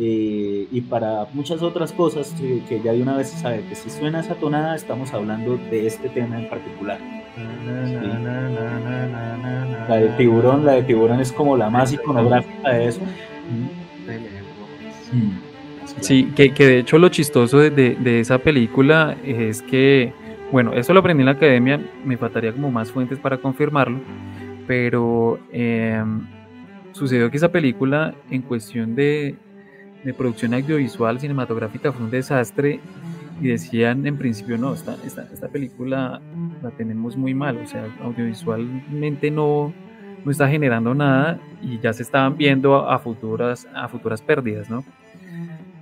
[0.00, 2.32] Eh, y para muchas otras cosas
[2.68, 5.88] que, ya de una vez se sabe que si suena esa tonada estamos hablando de
[5.88, 7.00] este tema en particular.
[9.88, 13.00] La de tiburón, la de tiburón es como la más iconográfica de eso.
[16.00, 20.12] Sí, que, que de hecho lo chistoso de, de, esa película es que,
[20.52, 23.98] bueno, eso lo aprendí en la academia, me faltaría como más fuentes para confirmarlo,
[24.68, 26.26] pero em,
[26.92, 29.34] sucedió que esa película en cuestión de,
[30.16, 32.80] producción audiovisual cinematográfica fue un desastre
[33.42, 36.20] y decían en principio no, esta, esta, película
[36.62, 39.72] la tenemos muy mal, o sea, audiovisualmente no,
[40.24, 44.84] no está generando nada y ya se estaban viendo a futuras, a futuras pérdidas, ¿no?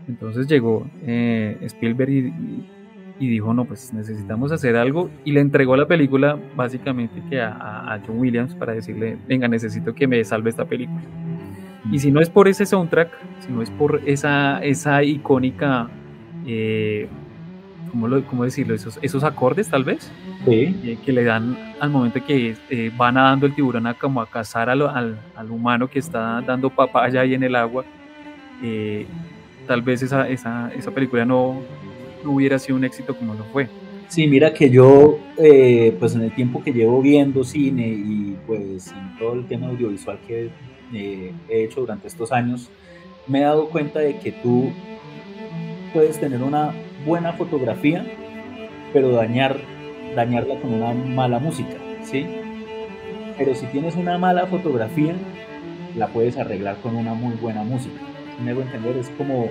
[0.08, 2.66] Entonces llegó eh, Spielberg y,
[3.18, 8.00] y dijo, no, pues necesitamos hacer algo y le entregó la película básicamente que a,
[8.06, 11.00] John Williams para decirle, venga, necesito que me salve esta película.
[11.90, 15.88] Y si no es por ese soundtrack, si no es por esa, esa icónica,
[16.46, 17.08] eh,
[17.90, 18.74] ¿cómo, lo, ¿cómo, decirlo?
[18.74, 20.10] Esos, esos acordes tal vez,
[20.46, 24.26] eh, que le dan al momento que eh, va nadando el tiburón a, como a
[24.26, 27.84] cazar al, al, humano que está dando papaya ahí en el agua.
[28.62, 29.06] Eh,
[29.66, 31.62] tal vez esa, esa, esa película no,
[32.26, 33.68] hubiera sido un éxito como lo fue.
[34.08, 38.92] Sí, mira que yo, eh, pues en el tiempo que llevo viendo cine y pues
[38.92, 40.50] en todo el tema audiovisual que
[40.94, 42.70] eh, he hecho durante estos años,
[43.26, 44.70] me he dado cuenta de que tú
[45.92, 46.72] puedes tener una
[47.04, 48.06] buena fotografía,
[48.92, 49.58] pero dañar,
[50.14, 52.26] dañarla con una mala música, ¿sí?
[53.36, 55.14] Pero si tienes una mala fotografía,
[55.96, 58.00] la puedes arreglar con una muy buena música.
[58.42, 59.48] Me hago entender, es como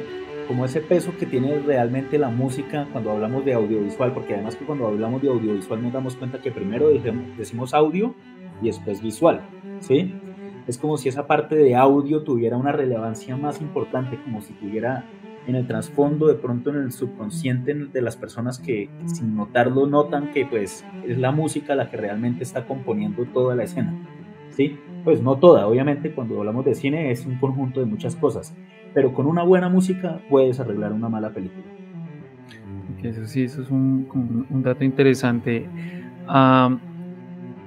[0.47, 4.65] como ese peso que tiene realmente la música cuando hablamos de audiovisual, porque además que
[4.65, 6.89] cuando hablamos de audiovisual nos damos cuenta que primero
[7.38, 8.15] decimos audio
[8.62, 9.41] y después visual,
[9.79, 10.13] ¿sí?
[10.67, 15.05] Es como si esa parte de audio tuviera una relevancia más importante, como si tuviera
[15.47, 20.31] en el trasfondo, de pronto en el subconsciente de las personas que sin notarlo notan
[20.31, 23.93] que pues es la música la que realmente está componiendo toda la escena,
[24.49, 24.77] ¿sí?
[25.03, 28.56] Pues no toda, obviamente cuando hablamos de cine es un conjunto de muchas cosas,
[28.96, 31.65] pero con una buena música puedes arreglar una mala película.
[33.04, 35.69] Eso sí, eso es un, un dato interesante.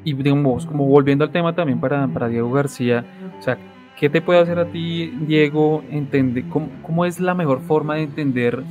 [0.03, 3.05] y digamos, como volviendo al tema también para, para, Diego García,
[3.39, 3.57] o sea,
[3.97, 8.03] ¿qué te puede hacer a ti, Diego, entender cómo, cómo es la mejor forma de
[8.05, 8.65] entender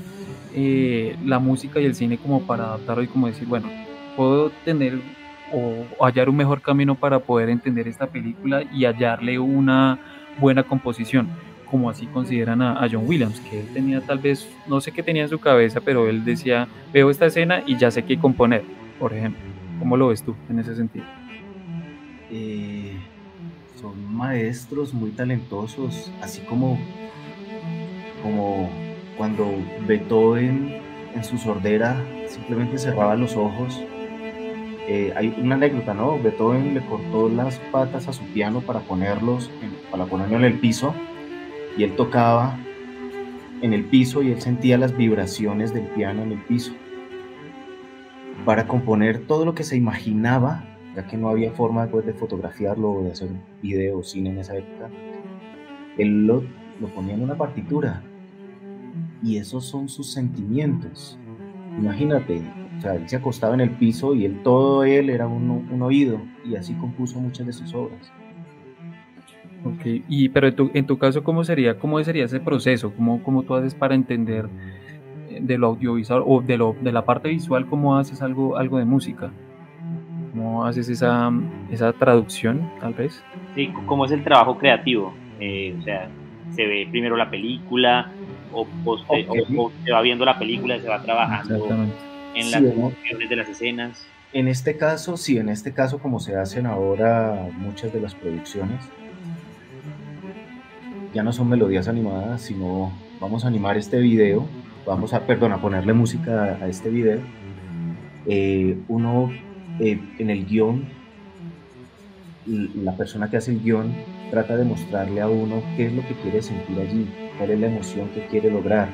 [0.54, 3.70] eh, la música y el cine como para adaptarlo y como decir, bueno,
[4.18, 5.00] puedo tener
[5.54, 10.00] o hallar un mejor camino para poder entender esta película y hallarle una
[10.40, 11.30] buena composición?
[11.70, 15.24] Como así consideran a, John Williams, que él tenía tal vez, no sé qué tenía
[15.24, 18.64] en su cabeza, pero él decía, veo esta escena y ya sé qué componer,
[19.00, 19.42] por ejemplo.
[19.80, 21.06] ¿Cómo lo ves tú en ese sentido?
[22.32, 22.94] Eh,
[23.80, 26.80] son maestros muy talentosos, así como,
[28.24, 28.70] como
[29.18, 29.48] cuando
[29.86, 30.78] Beethoven
[31.16, 33.82] en su sordera simplemente cerraba los ojos
[34.90, 36.18] Eh, hay una anécdota, ¿no?
[36.18, 39.52] Beethoven le cortó las patas a su piano para ponerlos,
[39.92, 40.94] para ponerlo en el piso
[41.78, 42.58] y él tocaba
[43.62, 46.74] en el piso y él sentía las vibraciones del piano en el piso.
[48.46, 50.64] Para componer todo lo que se imaginaba,
[50.96, 53.30] ya que no había forma después de fotografiarlo o de hacer
[53.62, 54.90] video o cine en esa época,
[55.98, 56.44] él lo,
[56.80, 58.02] lo ponía en una partitura
[59.24, 61.20] y esos son sus sentimientos.
[61.78, 62.42] Imagínate,
[62.78, 66.20] o sea, él se acostaba en el piso y él, todo él era un oído
[66.46, 68.12] y así compuso muchas de sus obras.
[69.68, 72.94] Ok, y pero en tu, en tu caso, ¿cómo sería, cómo sería ese proceso?
[72.94, 74.48] ¿Cómo, cómo tú haces para entender
[75.30, 78.78] eh, de lo audiovisual o de, lo, de la parte visual, cómo haces algo, algo
[78.78, 79.32] de música?
[80.32, 81.32] ¿Cómo haces esa,
[81.72, 83.24] esa traducción, tal vez?
[83.56, 85.14] Sí, ¿cómo es el trabajo creativo?
[85.40, 86.10] Eh, o sea,
[86.52, 88.12] se ve primero la película
[88.54, 88.98] o, o,
[89.84, 91.68] se va viendo la película y se va trabajando
[92.36, 92.62] en las
[93.30, 94.08] de las escenas.
[94.34, 98.90] En este caso, sí, en este caso como se hacen ahora muchas de las producciones,
[101.14, 104.46] ya no son melodías animadas, sino vamos a animar este video,
[104.86, 107.20] vamos a, perdón, a ponerle música a, este video.
[108.26, 109.32] Eh, uno
[109.80, 110.86] eh, en el guion,
[112.46, 113.94] la persona que hace el guion
[114.32, 117.68] trata de mostrarle a uno qué es lo que quiere sentir allí, cuál es la
[117.68, 118.90] emoción que quiere lograr.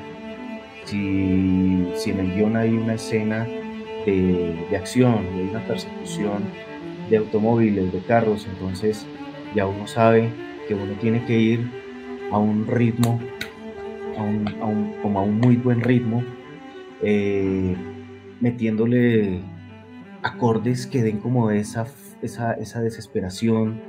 [0.84, 0.96] Si,
[2.10, 3.44] en el guion hay una escena
[4.06, 6.44] de, de acción, hay una persecución
[7.08, 9.06] de automóviles, de carros, entonces
[9.54, 10.30] ya uno sabe
[10.68, 11.83] que uno tiene que ir
[12.34, 13.20] a un ritmo,
[14.18, 16.22] a un, a un, como a un muy buen ritmo,
[17.02, 17.76] eh,
[18.40, 19.40] metiéndole
[20.22, 21.86] acordes que den como esa,
[22.22, 23.80] esa, esa desesperación,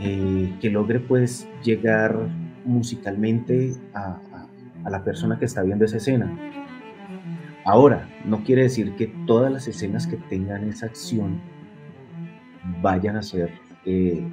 [0.00, 2.16] eh, que logre pues llegar
[2.64, 4.18] musicalmente a,
[4.84, 6.30] a, la persona que está viendo esa escena.
[7.64, 11.40] Ahora, no quiere decir que todas las escenas que tengan esa acción
[12.82, 13.50] vayan a ser
[13.84, 14.26] eh,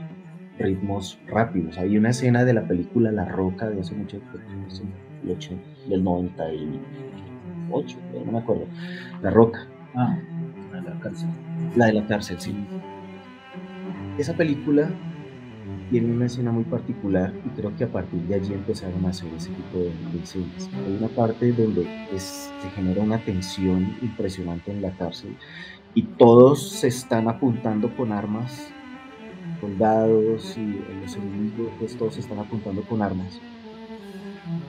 [0.57, 1.77] ritmos rápidos.
[1.77, 4.37] Hay una escena de la película La Roca de hace mucho tiempo,
[5.87, 8.65] del 98, no me acuerdo.
[9.21, 9.67] La Roca.
[9.95, 10.17] Ah,
[10.71, 11.29] la de la cárcel.
[11.75, 12.55] La de la cárcel, sí.
[14.17, 14.89] Esa película
[15.89, 19.29] tiene una escena muy particular y creo que a partir de allí empezaron a hacer
[19.35, 19.91] ese tipo de,
[20.21, 20.69] escenas.
[20.85, 21.87] Hay una parte donde
[22.17, 25.35] se genera una tensión impresionante en la cárcel
[25.93, 28.71] y todos se están apuntando con armas
[29.59, 33.39] soldados y los enemigos, pues todos están apuntando con armas.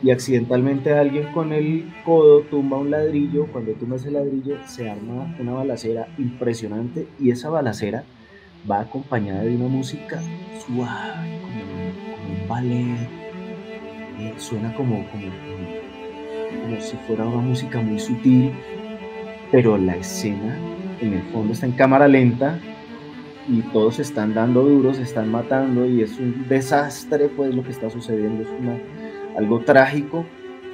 [0.02, 5.34] Y accidentalmente alguien con el codo tumba un ladrillo, cuando tumba ese ladrillo se arma
[5.38, 8.04] una balacera impresionante y esa balacera
[8.68, 10.20] va acompañada de una música
[10.66, 13.08] suave, como, un ballet,
[14.18, 15.30] eh, suena como, como,
[16.62, 18.52] como si fuera una música muy sutil,
[19.52, 20.56] pero la escena
[21.00, 22.60] en el fondo está en cámara lenta
[23.48, 27.62] y todos se están dando duros, se están matando y es un desastre pues lo
[27.62, 28.76] que está sucediendo, es una,
[29.36, 30.26] algo trágico,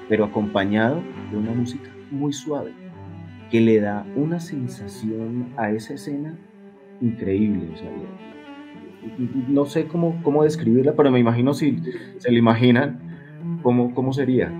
[0.09, 1.01] pero acompañado
[1.31, 2.73] de una música muy suave
[3.51, 6.37] que le da una sensación a esa escena
[7.01, 7.69] increíble.
[7.73, 7.89] O sea,
[9.49, 11.79] no sé cómo, cómo describirla, pero me imagino si
[12.19, 12.99] se la imaginan,
[13.63, 14.53] cómo, cómo sería.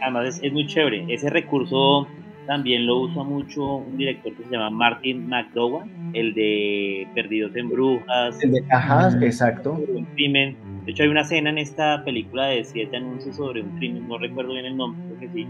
[0.00, 1.12] además es, es muy chévere.
[1.12, 2.06] Ese recurso
[2.46, 7.68] también lo usa mucho un director que se llama Martin McDowell, el de Perdidos en
[7.68, 8.42] Brujas.
[8.42, 9.72] El de Cajas, exacto.
[9.72, 10.56] Un crimen.
[10.84, 14.18] De hecho, hay una escena en esta película de siete anuncios sobre un crimen, no
[14.18, 15.46] recuerdo bien el nombre, creo que sí.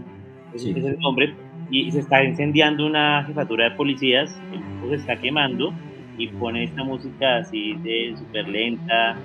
[0.53, 1.33] Ese es el nombre.
[1.71, 5.73] Y se está incendiando una jefatura de policías, el grupo se está quemando
[6.17, 9.17] y pone esta música así de súper lenta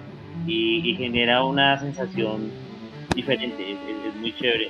[0.46, 2.50] y, genera una sensación
[3.14, 3.72] diferente.
[3.72, 4.66] Es, muy chévere.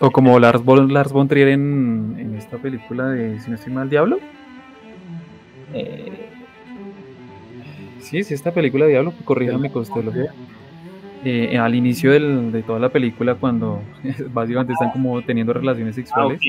[0.00, 3.72] O como Lars von, Lars von Trier en, en, esta película de Si no estoy
[3.72, 4.18] mal, Diablo.
[5.74, 6.30] Eh,
[8.00, 10.10] sí, sí, esta película de Diablo, corríjame Costello.
[11.22, 13.82] Eh, al inicio del, de toda la película, cuando
[14.32, 16.40] básicamente están como teniendo relaciones sexuales.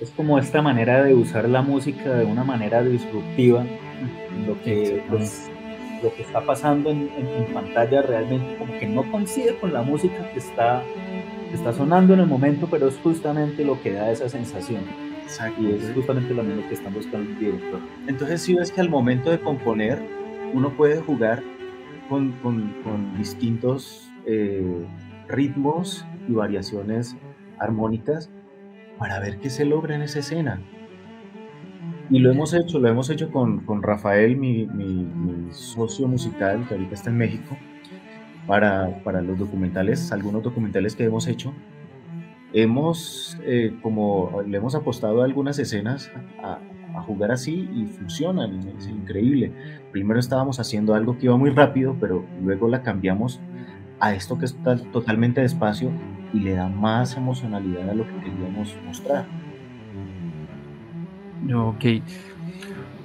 [0.00, 3.66] es como esta manera de usar la música de una manera disruptiva,
[4.46, 5.50] lo que pues,
[6.04, 7.08] lo que está pasando en,
[7.52, 10.82] pantalla realmente como que no coincide con la música que está,
[11.52, 14.82] está sonando en el momento, pero es justamente lo que da esa sensación.
[15.22, 15.62] Exacto.
[15.62, 17.80] Y es justamente lo mismo que están buscando el director.
[18.06, 19.98] Entonces si ves que al momento de componer
[20.52, 21.42] uno puede jugar
[22.08, 24.86] con, con, con distintos eh,
[25.28, 27.16] ritmos y variaciones
[27.58, 28.30] armónicas
[28.98, 30.60] para ver qué se logra en esa escena.
[32.10, 36.74] Y lo hemos hecho, lo hemos hecho con, con Rafael, mi, mi, socio musical, que
[36.74, 37.56] ahorita está en México,
[38.46, 41.54] para, para, los documentales, algunos documentales que hemos hecho.
[42.52, 46.10] hemos, eh, como le hemos apostado a algunas escenas
[46.42, 46.58] a,
[46.94, 49.52] a, jugar así y funcionan, es increíble.
[49.90, 53.40] Primero estábamos haciendo algo que iba muy rápido, pero luego la cambiamos
[53.98, 55.90] a esto que está totalmente despacio
[56.34, 59.43] y le da más emocionalidad a lo que queríamos mostrar.
[61.52, 61.84] Ok.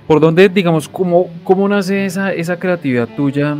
[0.08, 3.56] ¿Por dónde, digamos, cómo, cómo nace esa, esa creatividad tuya?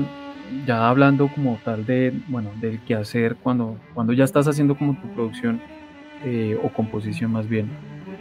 [0.66, 5.08] Ya hablando como tal de, bueno, del quehacer, cuando, cuando ya estás haciendo como tu
[5.10, 5.62] producción
[6.26, 7.70] eh, o composición más bien,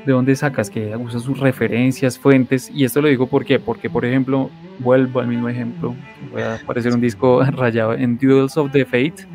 [0.05, 2.71] ¿de dónde sacas que usas sus referencias, fuentes?
[2.75, 5.95] Y esto lo digo porque, porque por ejemplo, vuelvo al mismo ejemplo,
[6.31, 9.27] voy a aparecer un disco rayado en Duels of the Fate,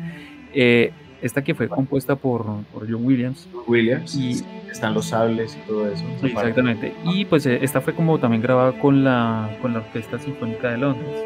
[0.52, 0.92] eh,
[1.24, 3.48] esta que fue compuesta por, por John Williams.
[3.66, 4.14] Williams.
[4.14, 6.04] Y están los sables y todo eso.
[6.22, 6.92] Exactamente.
[7.04, 10.78] Y pues eh, esta fue como también grabada con la, con la Orquesta Sinfónica de
[10.78, 11.24] Londres.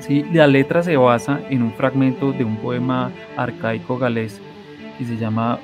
[0.00, 4.40] Sí, la letra se basa en un fragmento de un poema arcaico galés
[4.98, 5.58] que se llama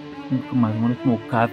[0.53, 1.51] más o menos como Cat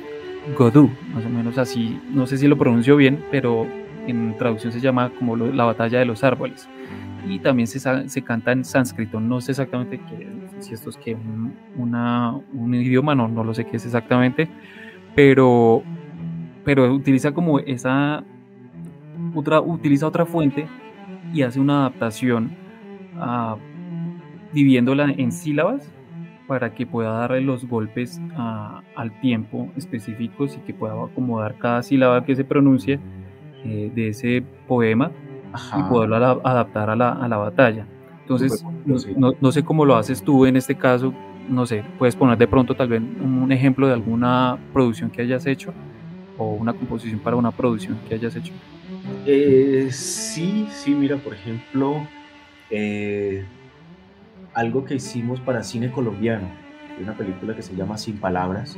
[0.57, 3.67] Godou, más o menos así, no sé si lo pronuncio bien, pero
[4.07, 6.69] en traducción se llama como la batalla de los árboles.
[7.29, 10.27] Y también se, se canta en sánscrito, no sé exactamente qué,
[10.59, 14.47] si esto es que un, una, un idioma, no, no lo sé qué es exactamente,
[15.15, 15.83] pero,
[16.63, 18.23] pero utiliza como esa,
[19.35, 20.67] otra, utiliza otra fuente
[21.33, 22.51] y hace una adaptación
[23.17, 23.57] uh,
[24.53, 25.91] dividiéndola en sílabas
[26.47, 28.21] para que pueda darle los golpes
[28.95, 32.99] al tiempo específicos y que pueda acomodar cada sílaba que se pronuncie
[33.65, 35.11] eh, de ese poema
[35.77, 37.85] y poderlo adaptar a la, a la batalla.
[38.21, 38.63] Entonces,
[39.15, 41.13] no, no, sé cómo lo haces tú en este caso,
[41.47, 45.45] no sé, puedes poner de pronto tal vez un ejemplo de alguna producción que hayas
[45.45, 45.73] hecho
[46.37, 48.53] o una composición para una producción que hayas hecho.
[49.25, 52.07] Eh, sí, sí, mira, por ejemplo,
[52.69, 53.45] eh,
[54.53, 56.47] algo que hicimos para cine colombiano,
[57.01, 58.77] una película que se llama Sin Palabras,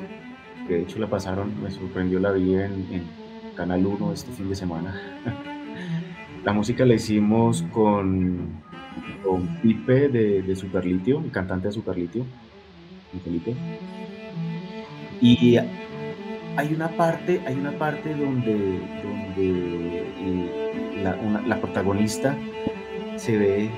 [0.68, 3.20] que de hecho la pasaron, me sorprendió, la vida en,
[3.56, 4.96] Canal 1 este fin de semana.
[6.44, 8.62] la música la hicimos con,
[9.24, 12.26] con Pipe de, de Superlitio, el cantante de Superlitio,
[13.24, 13.56] Felipe.
[15.22, 21.04] Y hay una parte, hay una parte donde, donde eh,
[21.46, 22.38] la, protagonista
[23.18, 23.70] se ve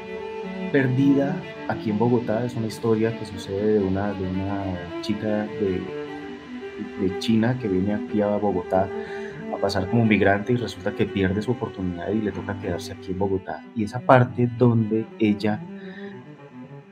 [0.71, 1.35] perdida
[1.67, 2.45] aquí en Bogotá.
[2.45, 5.81] Es una historia que sucede de una, de una chica de,
[7.01, 8.87] de China que viene aquí a Bogotá
[9.61, 13.19] pasar como migrante y resulta que pierde su oportunidad y le toca quedarse aquí en
[13.19, 13.63] Bogotá.
[13.75, 15.61] Y esa parte donde ella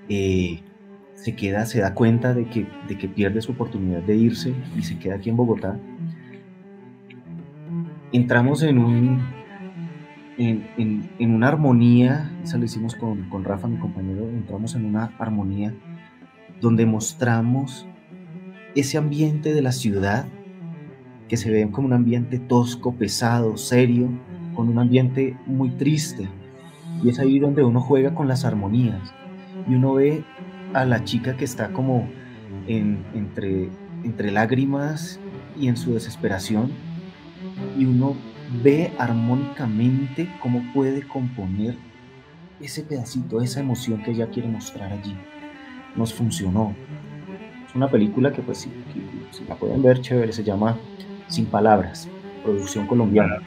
[0.08, 0.62] eh,
[1.16, 4.84] se queda, se da cuenta de que, de que pierde su oportunidad de irse y
[4.84, 5.78] se queda aquí en Bogotá.
[8.12, 9.22] Entramos en un,
[10.38, 15.74] en, una armonía, eso lo hicimos con, con Rafa, mi compañero, entramos en una armonía
[16.62, 17.86] donde mostramos
[18.76, 20.26] ese ambiente de la ciudad
[21.30, 24.10] que se ve como un ambiente tosco, pesado, serio,
[24.56, 26.28] con un ambiente muy triste.
[27.04, 29.14] Y es ahí donde uno juega con las armonías
[29.68, 30.26] y uno ve
[30.74, 32.10] a la chica que está como
[32.68, 33.70] entre,
[34.04, 35.20] entre lágrimas
[35.58, 36.72] y en su desesperación
[37.78, 38.16] y uno
[38.64, 41.78] ve armónicamente cómo puede componer
[42.60, 45.16] ese pedacito, esa emoción que ella quiere mostrar allí.
[45.96, 46.76] Nos funcionó.
[47.68, 48.72] Es una película que pues si,
[49.48, 50.78] la pueden ver, chévere, se llama
[51.30, 52.10] Sin Palabras,
[52.44, 53.38] producción colombiana.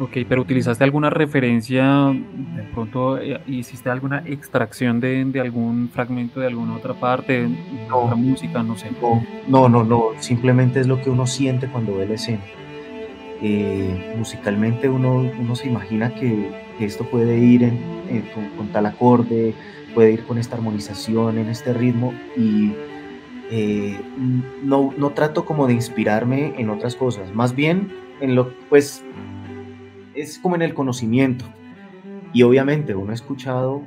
[0.00, 2.12] Ok, pero ¿utilizaste alguna referencia?
[2.56, 7.92] ¿De pronto eh, hiciste alguna extracción de, de, algún fragmento de alguna otra parte, de
[7.92, 8.62] otra música?
[8.62, 8.88] No sé.
[9.46, 12.42] No, no, no, simplemente es lo que uno siente cuando ve la escena.
[13.44, 16.50] Eh, musicalmente uno, uno se imagina que,
[16.80, 17.78] esto puede ir en,
[18.56, 19.54] con, tal acorde,
[19.94, 22.72] puede ir con esta armonización, en este ritmo y
[23.50, 24.00] eh,
[24.62, 29.04] no, no trato como de inspirarme en otras cosas, más bien en lo, pues
[30.14, 31.44] es como en el conocimiento
[32.32, 33.82] y obviamente uno ha escuchado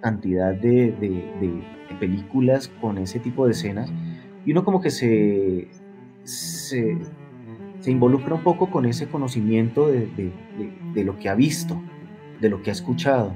[0.00, 3.92] cantidad de, de, películas con ese tipo de escenas
[4.44, 5.68] y uno como que se,
[6.24, 6.98] se
[7.84, 10.32] se involucra un poco con ese conocimiento de,
[11.04, 11.82] lo que ha visto,
[12.40, 13.34] de lo que ha escuchado.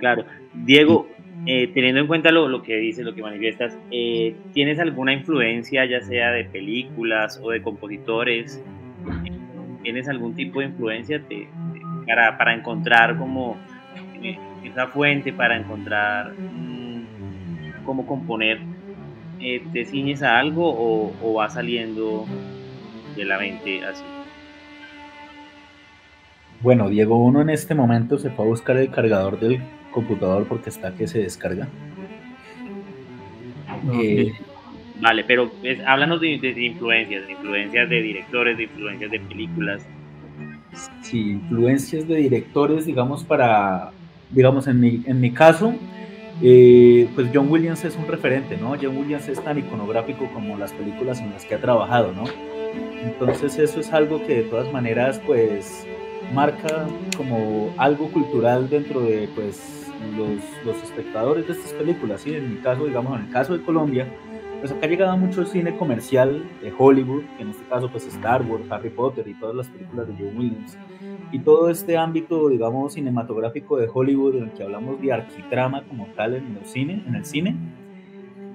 [0.00, 0.24] Claro.
[0.66, 1.06] Diego,
[1.50, 6.02] eh, teniendo en cuenta lo, que dices, lo que manifiestas, eh, ¿tienes alguna influencia, ya
[6.02, 8.62] sea de películas o de compositores?
[9.82, 11.22] ¿Tienes algún tipo de influencia
[12.06, 13.56] para, para, encontrar como
[14.22, 18.58] eh, esa fuente, para encontrar mm, cómo componer?
[19.72, 22.26] ¿Te ciñes a algo o va saliendo
[23.16, 24.04] de la mente así.
[26.60, 29.60] Bueno, Diego, uno en este momento se fue a buscar el cargador del
[29.90, 31.68] computador porque está que se descarga.
[33.92, 34.32] Eh,
[35.00, 35.50] Vale, pero
[35.86, 39.86] háblanos de, influencias, de influencias de directores, de influencias de películas.
[41.02, 43.92] Sí, influencias de directores, digamos, para,
[44.30, 45.72] digamos, en mi, en mi caso,
[46.42, 48.74] eh, pues John Williams es un referente, ¿no?
[48.80, 52.24] John Williams es tan iconográfico como las películas en las que ha trabajado, ¿no?
[53.02, 55.86] Entonces eso es algo que de todas maneras, pues,
[56.34, 56.86] marca
[57.16, 62.34] como algo cultural dentro de, pues, los, los espectadores de estas películas, ¿sí?
[62.34, 64.06] En mi caso, digamos, en el caso de Colombia,
[64.60, 68.42] pues acá llegaba mucho el cine comercial de Hollywood, que en este caso pues Star
[68.42, 70.76] Wars, Harry Potter y todas las películas de John Williams.
[71.30, 76.06] Y todo este ámbito, digamos, cinematográfico de Hollywood en el que hablamos de arquitrama como
[76.16, 77.54] tal en el cine, en el cine,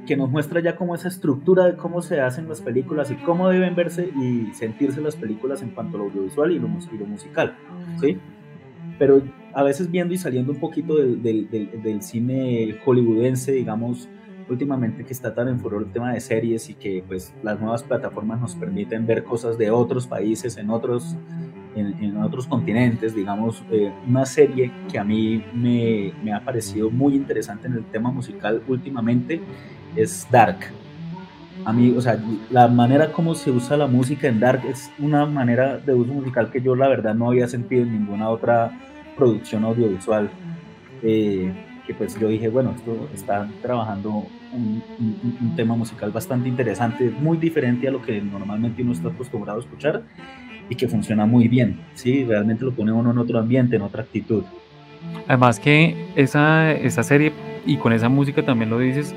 [0.05, 3.49] que nos muestra ya como esa estructura de cómo se hacen las películas y cómo
[3.49, 7.55] deben verse y sentirse las películas en cuanto a lo audiovisual y lo, musical,
[8.01, 8.17] ¿sí?
[8.99, 9.21] Pero
[9.53, 14.09] a veces viendo y saliendo un poquito del, cine hollywoodense, digamos,
[14.49, 17.81] últimamente que está tan en furor el tema de series y que pues las nuevas
[17.83, 21.15] plataformas nos permiten ver cosas de otros países en otros
[21.75, 27.15] en, otros continentes digamos eh, una serie que a mí me, me, ha parecido muy
[27.15, 29.41] interesante en el tema musical últimamente
[29.95, 30.57] es Dark
[31.65, 32.19] a mí o sea
[32.49, 36.51] la manera como se usa la música en Dark es una manera de uso musical
[36.51, 38.71] que yo la verdad no había sentido en ninguna otra
[39.15, 40.29] producción audiovisual
[41.03, 41.51] eh,
[41.85, 44.81] que pues yo dije, bueno, esto está trabajando un,
[45.55, 50.03] tema musical bastante interesante, muy diferente a lo que normalmente uno está acostumbrado a escuchar
[50.69, 52.23] y que funciona muy bien, ¿sí?
[52.23, 54.43] Realmente lo pone uno en otro ambiente, en otra actitud.
[55.27, 57.33] Además que esa, esa serie,
[57.65, 59.13] y con esa música también lo dices,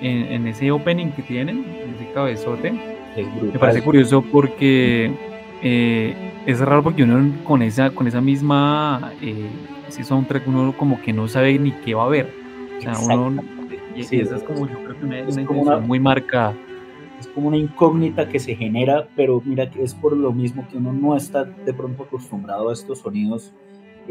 [0.00, 5.12] en, ese opening que tienen, en ese cabezote, me parece curioso porque
[5.62, 6.14] eh,
[6.46, 9.12] es raro porque uno con esa, con esa misma...
[9.22, 9.48] Eh,
[9.90, 12.32] ese soundtrack uno como que no sabe ni qué va a ver.
[12.78, 13.42] O sea, uno,
[13.94, 16.54] y, esa es como yo creo que una, es como una, muy marcada.
[17.18, 20.78] Es como una incógnita que se genera, pero mira que es por lo mismo que
[20.78, 23.52] uno no está de pronto acostumbrado a estos sonidos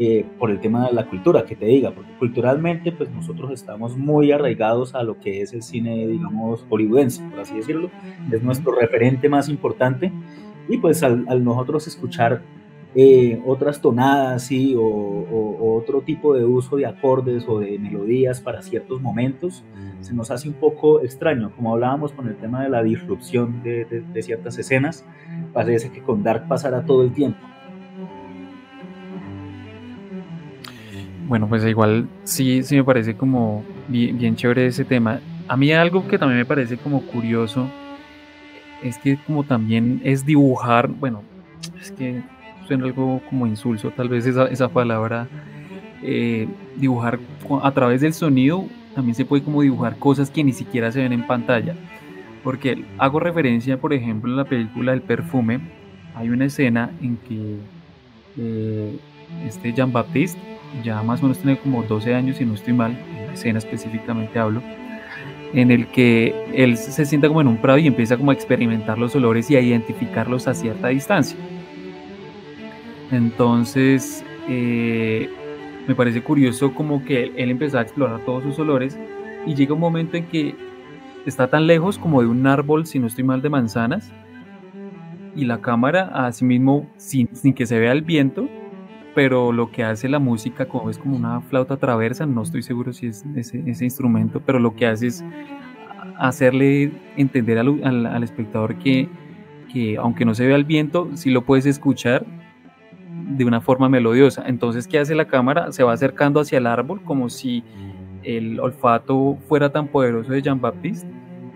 [0.02, 3.98] eh, por el tema de la cultura, que te diga, porque culturalmente pues nosotros estamos
[3.98, 7.90] muy arraigados a lo que es el cine, digamos, hollywoodense, por así decirlo,
[8.32, 10.10] es nuestro referente más importante,
[10.70, 12.40] y pues al, al nosotros escuchar
[12.94, 14.74] eh, otras tonadas ¿sí?
[14.74, 19.62] o, otro tipo de uso de acordes o de melodías para ciertos momentos,
[20.00, 23.84] se nos hace un poco extraño, como hablábamos con el tema de la disrupción de,
[23.84, 25.04] de, ciertas escenas,
[25.52, 27.38] parece que con Dark pasará todo el tiempo.
[31.30, 35.20] Bueno, pues igual sí, sí me parece como bien, chévere ese tema.
[35.46, 37.70] A mí algo que también me parece como curioso
[38.82, 41.22] es que como también es dibujar, bueno,
[41.80, 42.20] es que
[42.68, 45.28] en algo como insulso, tal vez esa, esa palabra,
[46.02, 47.20] eh, dibujar
[47.62, 48.64] a través del sonido,
[48.96, 51.76] también se puede como dibujar cosas que ni siquiera se ven en pantalla.
[52.42, 55.60] Porque hago referencia, por ejemplo, en la película El perfume,
[56.16, 57.56] hay una escena en que
[58.36, 58.98] eh,
[59.46, 60.40] este Jean Baptiste,
[60.82, 63.58] ya más o menos tiene como 12 años, y no estoy mal, en la escena
[63.58, 64.62] específicamente hablo,
[65.52, 68.98] en el que él se sienta como en un prado y empieza como a experimentar
[68.98, 71.36] los olores y a identificarlos a cierta distancia.
[73.10, 75.28] Entonces, eh,
[75.88, 78.96] me parece curioso como que él empezó a explorar todos sus olores
[79.46, 80.54] y llega un momento en que
[81.26, 84.12] está tan lejos como de un árbol, si no estoy mal, de manzanas,
[85.34, 88.48] y la cámara, asimismo, sin, sin que se vea el viento,
[89.14, 92.92] pero lo que hace la música como es como una flauta traversa, no estoy seguro
[92.92, 95.24] si es ese, ese instrumento, pero lo que hace es
[96.18, 99.08] hacerle entender al, al, al espectador que,
[99.72, 102.24] que aunque no se vea el viento, sí lo puedes escuchar
[103.36, 104.44] de una forma melodiosa.
[104.46, 105.72] Entonces, ¿qué hace la cámara?
[105.72, 107.62] Se va acercando hacia el árbol como si
[108.22, 111.08] el olfato fuera tan poderoso de Jean-Baptiste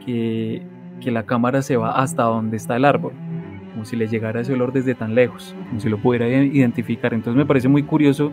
[0.05, 0.63] que,
[1.01, 3.13] que la cámara se va hasta donde está el árbol,
[3.85, 7.15] si le llegara ese olor desde tan lejos, como si lo pudiera identificar.
[7.15, 8.33] Entonces me parece muy curioso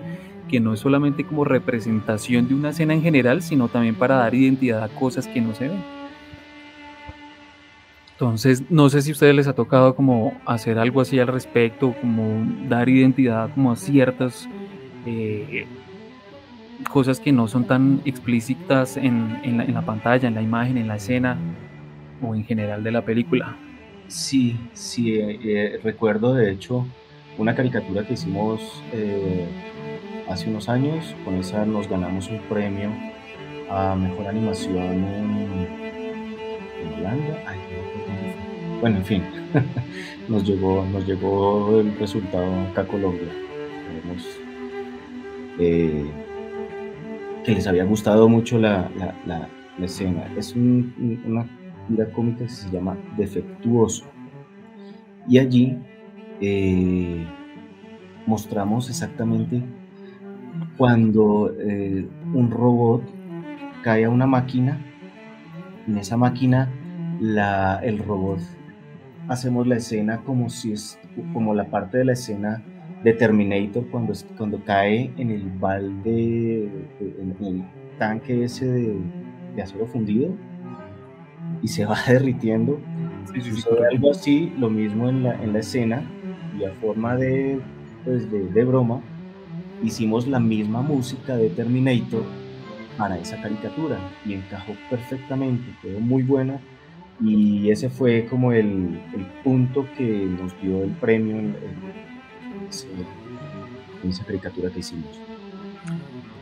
[0.49, 4.35] que no es solamente como representación de una escena en general, sino también para dar
[4.35, 5.81] identidad a cosas que no se ven.
[8.21, 11.95] Entonces, no sé si a ustedes les ha tocado como hacer algo así al respecto,
[11.99, 14.47] como dar identidad como a ciertas
[15.07, 15.65] eh,
[16.91, 21.37] cosas que no son tan explícitas en, la, pantalla, en la imagen, en la escena
[22.21, 23.55] o en general de la película.
[24.11, 26.85] Sí, sí, eh, eh, recuerdo de hecho
[27.37, 28.83] una caricatura que hicimos
[30.27, 32.89] hace unos años, con esa nos ganamos un premio
[33.69, 35.67] a Mejor Animación en,
[36.97, 37.41] Holanda.
[38.81, 39.23] Bueno, en fin,
[40.27, 43.29] nos llegó, nos llegó el resultado acá a Colombia.
[45.59, 46.05] Eh,
[47.43, 48.89] que les había gustado mucho la,
[49.81, 50.23] escena.
[50.37, 51.47] Es una,
[51.91, 54.05] tira cómica que se llama Defectuoso.
[55.27, 55.77] Y allí
[56.39, 57.25] eh,
[58.25, 59.61] mostramos exactamente
[60.77, 63.03] cuando eh, un robot
[63.83, 64.79] cae a una máquina,
[65.87, 66.69] en esa máquina
[67.19, 68.39] la, el robot
[69.27, 70.99] hacemos la escena como si es
[71.33, 72.63] como la parte de la escena
[73.03, 76.63] de Terminator cuando, cuando cae en el balde,
[76.99, 77.63] en el
[77.97, 78.99] tanque ese de,
[79.55, 80.35] de acero fundido
[81.61, 82.79] y se va derritiendo.
[83.33, 86.03] Sí, sí, algo así, lo mismo en la, en la escena
[86.59, 87.59] y a forma de,
[88.03, 89.01] pues de, de broma,
[89.83, 92.23] hicimos la misma música de Terminator
[92.97, 96.59] para esa caricatura y encajó perfectamente, quedó muy buena
[97.23, 101.55] y ese fue como el, el punto que nos dio el premio en,
[104.03, 105.19] en, esa caricatura que hicimos.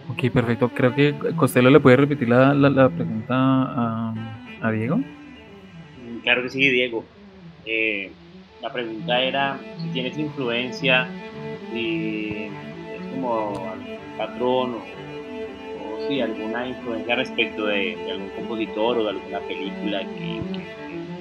[0.10, 0.70] Ok, perfecto.
[0.70, 4.14] Creo que Costello le puede repetir la, la, la pregunta a,
[4.62, 5.00] a, Diego.
[6.24, 7.04] Claro que sí, Diego.
[7.66, 8.12] Eh,
[8.62, 11.08] la pregunta era si tienes influencia,
[11.72, 12.50] si
[12.94, 13.74] es como
[14.18, 20.42] patrón o alguna influencia respecto de, algún compositor o de alguna película que,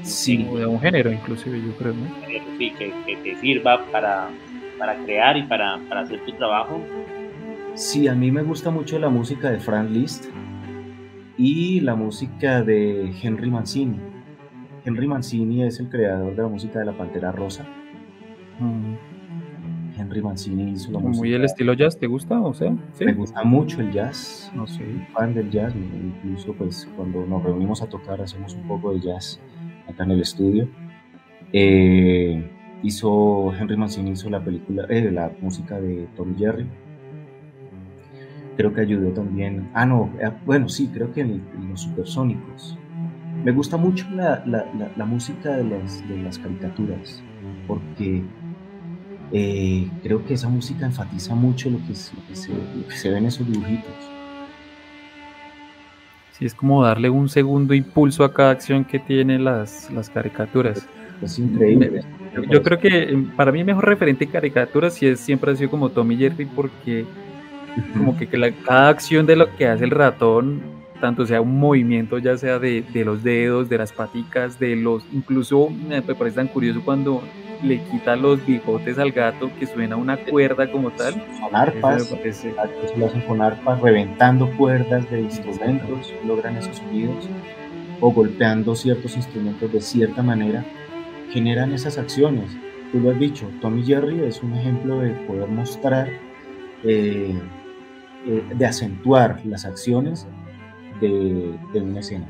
[0.02, 1.94] sí, de un género inclusive yo creo,
[2.26, 4.30] que, te sirva para,
[4.78, 6.80] para crear y para, para, hacer tu trabajo.
[7.74, 10.26] Sí, a mí me gusta mucho la música de Frank Liszt
[11.38, 13.98] y la música de Henry Mancini.
[14.84, 17.64] Henry Mancini es el creador de la música de la Pantera Rosa.
[18.58, 18.94] Mm.
[19.96, 21.18] Henry Mancini hizo la música.
[21.18, 22.40] ¿Muy el estilo jazz te gusta?
[22.40, 27.24] O sea, Me gusta mucho el jazz, no soy fan del jazz, incluso pues cuando
[27.26, 29.40] nos reunimos a tocar hacemos un poco de jazz
[29.88, 30.68] acá en el estudio.
[31.52, 32.48] Eh,
[32.82, 36.66] hizo, Henry Mancini hizo la película, eh, la música de Tom Jerry.
[38.58, 42.76] Creo que ayudó también, ah no, eh, bueno sí, creo que en, los supersónicos.
[43.44, 47.22] Me gusta mucho la, la, la, música de las, de las caricaturas,
[47.68, 48.24] porque
[49.32, 53.94] eh, creo que esa música enfatiza mucho lo que, se, se, ve en esos dibujitos.
[56.32, 60.84] Sí, es como darle un segundo impulso a cada acción que tienen las, las caricaturas.
[61.22, 62.02] Es increíble.
[62.50, 65.56] Yo creo que eh, para mí el mejor referente de caricaturas sí es, siempre ha
[65.56, 67.04] sido como Tommy Jerry porque
[67.96, 70.62] como que, que la, cada acción de lo que hace el ratón,
[71.00, 75.04] tanto sea un movimiento ya sea de, de los dedos, de las paticas, de los,
[75.12, 77.22] incluso me parece tan curioso cuando
[77.62, 81.14] le quita los bigotes al gato que suena una cuerda como tal.
[81.14, 82.48] Son arpas, eso
[82.96, 87.28] lo hacen con arpas, reventando cuerdas de instrumentos, logran esos sonidos,
[88.00, 90.64] o golpeando ciertos instrumentos de cierta manera,
[91.30, 92.56] generan esas acciones.
[92.92, 96.08] Tú lo has dicho, Tommy Jerry es un ejemplo de poder mostrar,
[96.84, 97.34] eh,
[98.26, 100.26] eh, de acentuar las acciones
[101.00, 102.26] de, de una escena.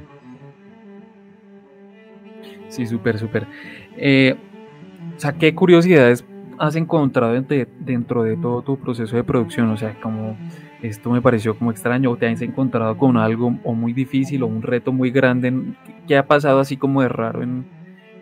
[2.69, 3.47] Sí, súper, súper.
[3.97, 4.37] Eh,
[5.17, 6.25] o sea, ¿qué curiosidades
[6.59, 9.71] has encontrado dentro de todo tu proceso de producción?
[9.71, 10.37] O sea, como
[10.83, 14.47] esto me pareció como extraño, o te has encontrado con algo o muy difícil o
[14.47, 15.53] un reto muy grande.
[16.07, 17.67] ¿Qué ha pasado así como de raro en,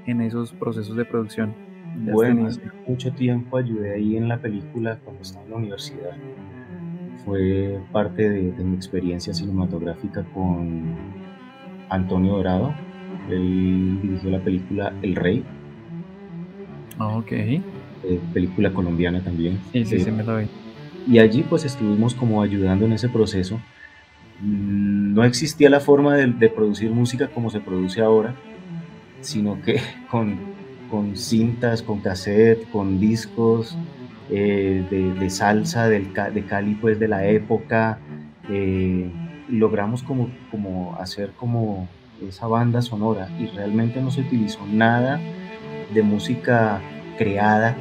[0.06, 1.54] en esos procesos de producción?
[1.98, 6.16] Bueno, hace mucho tiempo ayudé ahí en la película cuando estaba en la universidad.
[7.24, 10.94] Fue parte de, de mi experiencia cinematográfica con
[11.88, 12.74] Antonio Dorado.
[13.30, 15.44] Él dirigió la película El Rey,
[16.98, 17.32] Ah, ok.
[17.32, 17.60] Eh,
[18.32, 19.58] película colombiana también.
[19.72, 20.46] Sí, sí, sí, me lo vi.
[21.06, 23.60] Y allí pues estuvimos como ayudando en ese proceso.
[24.40, 28.34] Mm, no existía la forma de, producir música como se produce ahora,
[29.20, 30.36] sino que con,
[30.90, 33.76] con cintas, con cassette, con discos
[34.30, 37.98] eh, de, salsa del, de Cali pues de la época.
[38.48, 39.10] Eh,
[39.48, 41.88] logramos como, como hacer como
[42.26, 45.20] esa banda sonora y realmente no se utilizó nada
[45.92, 46.80] de música
[47.18, 47.76] creada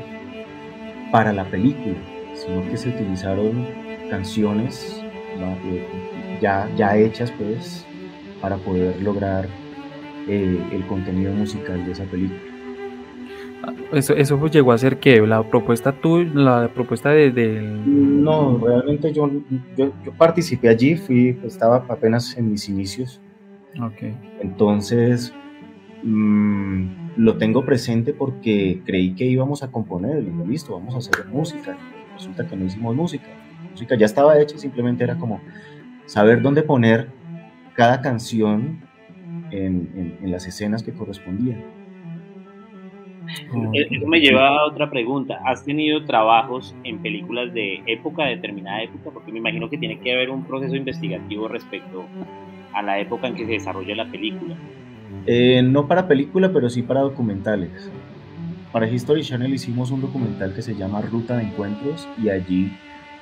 [1.11, 1.95] para la película,
[2.33, 3.67] sino que se utilizaron
[4.09, 5.01] canciones
[6.41, 7.85] ya, ya hechas pues
[8.41, 9.47] para poder lograr
[10.27, 12.44] eh, el contenido musical de esa película.
[13.91, 19.29] Eso, eso llegó a ser que la propuesta tú, la propuesta de, No, realmente yo,
[19.77, 23.21] yo, participé allí, fui, estaba apenas en mis inicios.
[23.81, 24.15] Okay.
[24.41, 25.33] Entonces,
[26.03, 30.97] mmm, lo tengo presente porque creí que íbamos a componer, y digo, listo, vamos a
[30.97, 31.77] hacer música.
[32.13, 33.27] Resulta que no hicimos música.
[33.63, 35.41] La música ya estaba hecha, simplemente era como
[36.05, 37.09] saber dónde poner
[37.73, 38.81] cada canción
[39.51, 41.63] en, en, las escenas que correspondían.
[43.73, 45.39] Eh, eso me lleva a otra pregunta.
[45.45, 49.11] ¿Has tenido trabajos en películas de época, determinada época?
[49.11, 52.05] Porque me imagino que tiene que haber un proceso investigativo respecto
[52.73, 54.55] a la época en que se desarrolla la película.
[55.25, 57.89] Eh, no para película, pero sí para documentales.
[58.71, 62.71] Para History Channel hicimos un documental que se llama Ruta de Encuentros y allí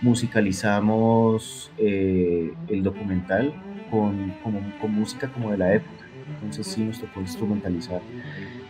[0.01, 3.53] musicalizamos eh, el documental
[3.89, 4.33] con,
[4.81, 6.05] con, música como de la época.
[6.35, 8.01] Entonces sí nos tocó instrumentalizar.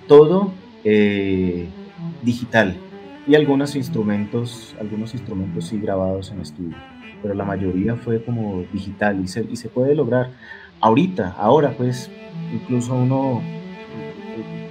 [0.07, 0.51] Todo
[0.84, 1.67] eh,
[2.21, 2.75] digital
[3.27, 6.75] y algunos instrumentos, algunos instrumentos sí grabados en estudio,
[7.21, 10.31] pero la mayoría fue como digital y se, y se puede lograr.
[10.81, 12.11] Ahorita, ahora pues,
[12.53, 13.41] incluso uno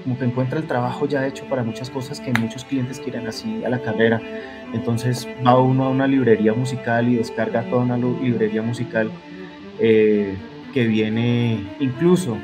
[0.02, 3.64] como que encuentra el trabajo ya hecho para muchas cosas que muchos clientes quieren así
[3.64, 4.20] a la carrera.
[4.72, 9.10] Entonces va uno a una librería musical y descarga toda una librería musical
[9.78, 10.34] eh,
[10.72, 12.36] que viene, incluso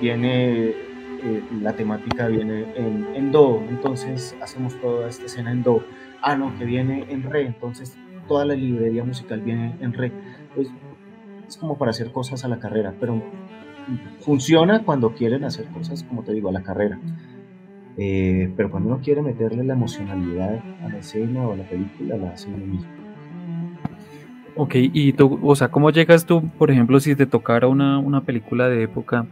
[0.00, 0.74] viene,
[1.22, 5.84] eh, la temática viene en, Do, entonces hacemos toda esta escena en Do.
[6.22, 7.96] Ah, no, que viene en Re, entonces
[8.26, 10.12] toda la librería musical viene en Re.
[11.46, 13.22] Es como para hacer cosas a la carrera, pero
[14.20, 16.98] funciona cuando quieren hacer cosas, como te digo, a la carrera.
[17.96, 22.16] Eh, pero cuando uno quiere meterle la emocionalidad a la escena o a la película,
[22.16, 22.90] la hace uno mismo.
[24.54, 28.22] Ok, y tú, o sea, ¿cómo llegas tú, por ejemplo, si te tocara una, una
[28.22, 29.26] película de época,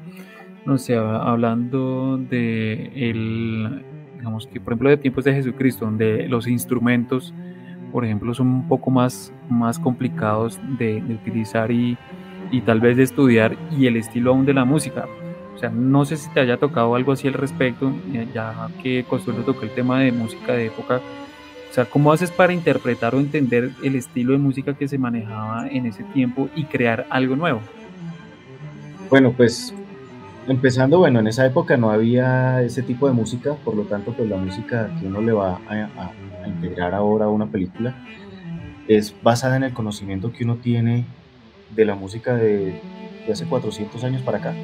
[0.66, 3.84] no sé, hablando de el,
[4.18, 7.32] digamos que, por ejemplo, de tiempos de Jesucristo, donde los instrumentos,
[7.92, 11.96] por ejemplo, son un poco más, más complicados de, de utilizar y,
[12.50, 15.06] y tal vez de estudiar y el estilo aún de la música.
[15.54, 17.90] O sea, no sé si te haya tocado algo así al respecto,
[18.34, 21.00] ya que Consuelo tocó el tema de música de época.
[21.70, 25.68] O sea, ¿cómo haces para interpretar o entender el estilo de música que se manejaba
[25.68, 27.60] en ese tiempo y crear algo nuevo?
[29.08, 29.72] Bueno, pues
[30.48, 34.28] empezando, bueno, en esa época no había ese tipo de música, por lo tanto, pues
[34.28, 36.12] la música que uno le va a,
[36.46, 37.92] integrar ahora a una película
[38.86, 41.04] es basada en el conocimiento que uno tiene
[41.74, 42.80] de la música de,
[43.30, 44.54] hace 400 años para acá.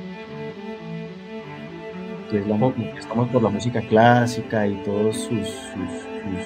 [2.97, 5.49] estamos por la música clásica y todos sus,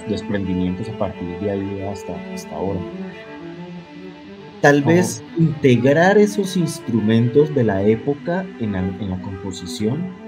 [0.09, 2.81] desprendimientos a partir de ahí hasta, hasta ahora.
[4.63, 10.27] Tal vez integrar esos instrumentos de la época en la, en la composición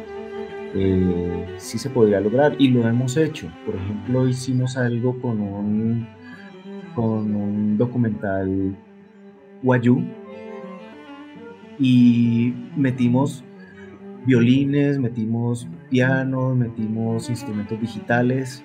[0.75, 3.51] eh, sí se podría lograr y lo hemos hecho.
[3.65, 6.07] Por ejemplo, hicimos algo con un,
[6.95, 8.77] con un documental
[9.63, 10.05] Wayu
[11.79, 13.45] y metimos
[14.27, 18.63] violines, metimos pianos, metimos instrumentos digitales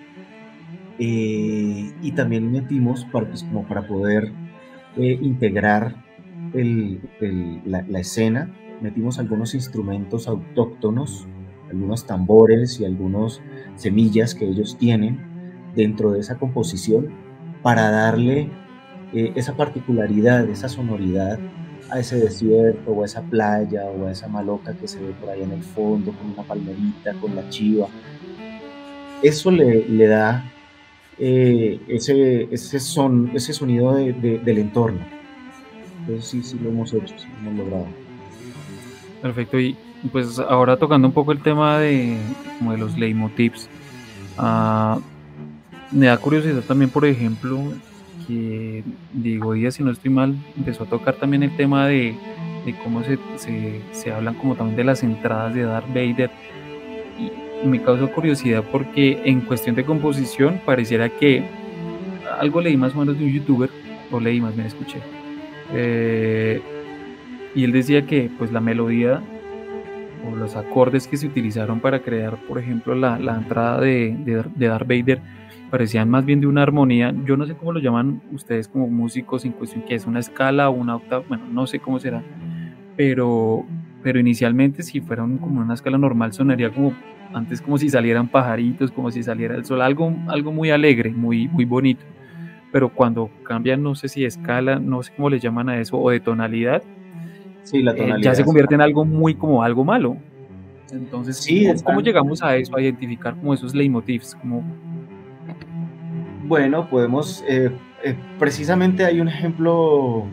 [1.00, 4.32] eh, y también metimos para, pues, como para poder
[4.98, 5.96] eh, integrar
[6.54, 11.28] la, escena, metimos algunos instrumentos autóctonos,
[11.70, 13.42] algunos tambores y algunos
[13.76, 15.20] semillas que ellos tienen
[15.76, 17.10] dentro de esa composición
[17.64, 18.52] para darle
[19.14, 21.40] eh, esa particularidad, esa sonoridad
[21.90, 25.30] a ese desierto o a esa playa o a esa maloca que se ve por
[25.30, 27.88] ahí en el fondo con una palmerita, con la chiva.
[29.24, 30.53] Eso le, le da
[31.20, 35.00] eh, ese, ese, son, ese sonido de, del entorno.
[36.02, 37.88] Entonces sí, sí lo hemos hecho, lo hemos logrado.
[39.22, 39.76] Perfecto, y
[40.12, 42.18] pues ahora tocando un poco el tema de,
[42.60, 43.70] como de los leitmotivs,
[44.38, 45.00] uh,
[45.92, 47.60] me da curiosidad también, por ejemplo,
[48.28, 48.84] que
[49.14, 52.16] Diego Díaz, si no estoy mal, empezó a tocar también el tema de,
[52.84, 53.18] cómo se,
[53.92, 56.32] se, hablan como también de las entradas de Darth Vader.
[57.66, 61.44] Me causó curiosidad porque en cuestión de composición pareciera que
[62.40, 63.70] algo leí más o menos de un youtuber,
[64.12, 65.00] o leí más bien escuché.
[65.74, 66.62] Eh,
[67.56, 69.22] y él decía que pues la melodía
[70.26, 74.44] o los acordes que se utilizaron para crear, por ejemplo, la, la entrada de, de,
[74.56, 75.22] de Darth Vader,
[75.70, 79.44] parecían más bien de una armonía, yo no sé cómo lo llaman ustedes como músicos
[79.44, 82.22] en cuestión, que es una escala o una octava, bueno, no sé cómo será,
[82.96, 83.66] pero,
[84.04, 86.94] pero inicialmente si fuera como una escala normal sonaría como
[87.34, 91.48] antes como si salieran pajaritos, como si saliera el sol, algo, algo muy alegre, muy,
[91.48, 92.04] muy bonito,
[92.72, 96.10] pero cuando cambian, no sé si escala, no sé cómo le llaman a eso, o
[96.10, 96.84] de tonalidad,
[97.64, 100.18] sí, la tonalidad ya se convierte en algo muy como algo malo.
[100.92, 104.36] Entonces, sí, ¿cómo, llegamos a eso, a identificar como esos leitmotivs?
[104.36, 104.64] Como,
[106.46, 107.72] bueno, podemos, eh,
[108.04, 110.26] eh, precisamente hay un ejemplo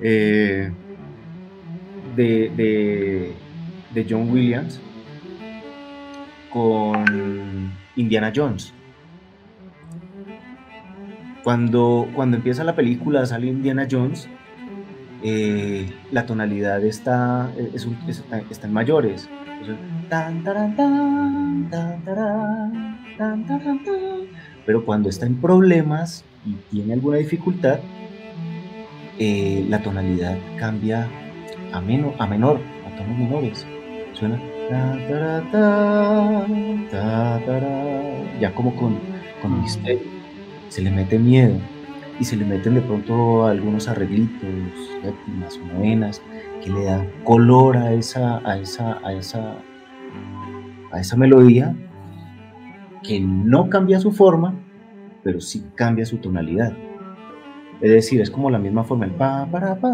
[0.00, 0.72] eh,
[2.16, 3.32] de,
[3.94, 4.80] de, John Williams
[6.54, 8.72] con Indiana Jones.
[11.42, 14.28] Cuando, cuando empieza la película, sale Indiana Jones,
[16.12, 19.28] la tonalidad está, está en mayores.
[24.64, 27.80] Pero cuando está en problemas y tiene alguna dificultad,
[29.18, 31.08] eh, la tonalidad cambia
[31.72, 31.80] a, a
[32.26, 33.66] menor, a tonos menores.
[34.12, 34.40] Suena
[38.40, 38.98] ya como con,
[39.42, 40.02] con misterio.
[40.68, 41.56] Se le mete miedo
[42.18, 44.48] y se le meten de pronto algunos arreglitos,
[45.02, 46.22] séptimas o novenas,
[46.62, 49.56] que le dan color a esa, a esa, a esa,
[50.92, 51.74] a esa melodía
[53.02, 54.54] que no cambia su forma,
[55.22, 56.72] pero sí cambia su tonalidad.
[57.80, 59.90] Es decir, es como la misma forma, el pa, para, pa,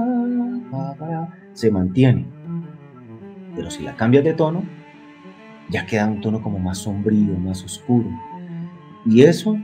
[0.70, 2.39] pa, para, se mantiene.
[3.54, 4.62] Pero si la cambias de tono,
[5.68, 8.08] ya queda un tono como más sombrío, más oscuro.
[9.06, 9.56] Y eso,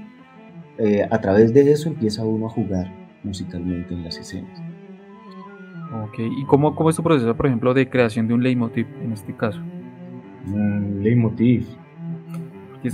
[0.78, 4.62] eh, a través de eso empieza uno a jugar musicalmente en las escenas.
[6.04, 9.12] Ok, ¿y cómo, cómo es tu proceso, por ejemplo, de creación de un leitmotiv en
[9.12, 9.60] este caso?
[10.46, 11.66] Un leitmotiv.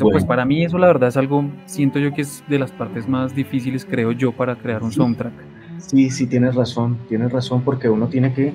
[0.01, 3.09] Pues para mí eso la verdad es algo, siento yo que es de las partes
[3.09, 5.33] más difíciles, creo yo, para crear un soundtrack.
[5.79, 8.53] Sí, sí, tienes razón, tienes razón, porque uno tiene que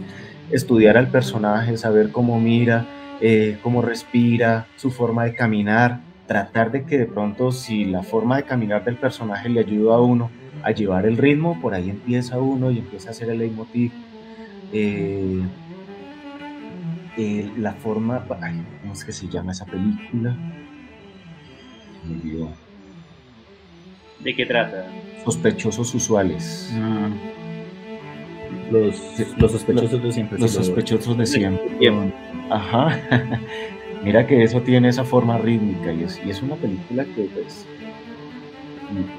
[0.51, 2.85] estudiar al personaje, saber cómo mira,
[3.21, 8.37] eh, cómo respira, su forma de caminar, tratar de que de pronto si la forma
[8.37, 10.29] de caminar del personaje le ayuda a uno
[10.63, 13.91] a llevar el ritmo, por ahí empieza uno y empieza a hacer el leitmotiv.
[14.73, 15.41] Eh,
[17.17, 20.35] eh, la forma, ¿cómo es que se llama esa película?
[24.19, 24.85] ¿De qué trata?
[25.23, 26.71] Sospechosos usuales.
[26.75, 27.09] Ah.
[28.71, 29.01] Los,
[29.37, 30.39] los, sospechosos de siempre.
[30.39, 32.13] Los sospechosos de siempre.
[32.49, 32.99] Ajá.
[34.03, 37.65] Mira que eso tiene esa forma rítmica y es, y es una película que pues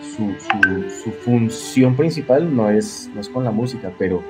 [0.02, 4.22] su, su, su, función principal no es, no es con la música, pero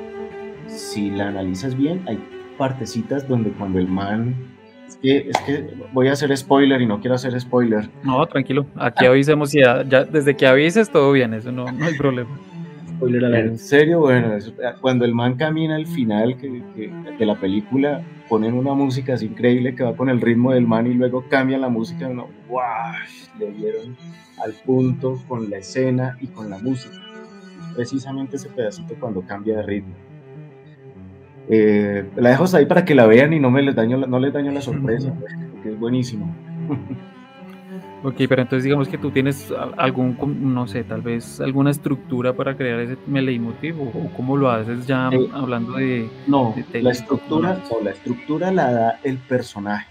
[0.66, 2.18] si la analizas bien, hay
[2.56, 4.34] partecitas donde cuando el man
[4.88, 7.88] es que, es que voy a hacer spoiler y no quiero hacer spoiler.
[8.02, 8.66] No, tranquilo.
[8.74, 12.30] Aquí avisemos ya, ya desde que avises todo bien, eso no, no hay problema.
[12.98, 14.36] Spoiler En serio, bueno,
[14.80, 16.62] cuando el man camina al final que,
[17.16, 20.88] de la película, ponen una música así increíble que va con el ritmo del man
[20.88, 22.60] y luego cambian la música uno, ¡wow!
[23.38, 23.96] Le dieron
[24.42, 26.96] al punto con la escena y con la música.
[27.76, 29.94] Precisamente ese pedacito cuando cambia de ritmo.
[31.48, 34.32] Eh, la dejo ahí para que la vean y no me les daño, no les
[34.32, 35.14] daño la sorpresa,
[35.52, 36.34] porque es buenísimo.
[38.02, 40.16] Ok, pero entonces digamos que tú tienes algún,
[40.54, 45.08] no sé, tal vez alguna estructura para crear ese leitmotiv o cómo lo haces ya
[45.12, 46.08] eh, hablando de...
[46.28, 49.88] No, la estructura, la estructura la da el personaje.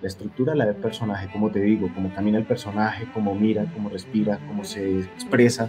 [0.00, 3.66] La estructura la da el personaje, como te digo, cómo camina el personaje, cómo mira,
[3.74, 5.68] cómo respira, cómo se expresa.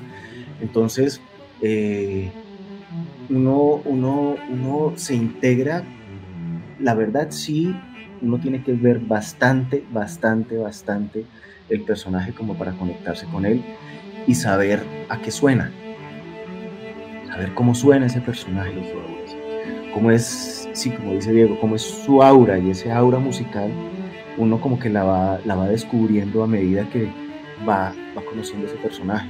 [0.61, 1.21] Entonces,
[1.61, 2.31] eh,
[3.29, 5.83] uno, uno, uno se integra,
[6.79, 7.75] la verdad sí,
[8.23, 11.25] uno tiene que ver bastante, bastante, bastante
[11.69, 13.61] el personaje como para conectarse con él
[14.25, 15.71] y saber a qué suena,
[17.27, 18.71] saber cómo suena ese personaje,
[19.93, 23.69] cómo es, sí, como dice Diego, cómo es su aura y ese aura musical,
[24.37, 27.11] uno como que la va, la va descubriendo a medida que
[27.67, 29.29] va, va conociendo ese personaje.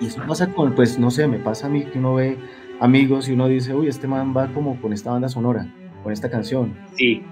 [0.00, 2.38] Y eso pasa con, pues no sé, me pasa a mí que uno ve
[2.80, 5.68] amigos y uno dice, uy, este man va como con esta banda sonora,
[6.04, 6.76] con esta canción.
[6.92, 7.22] Sí,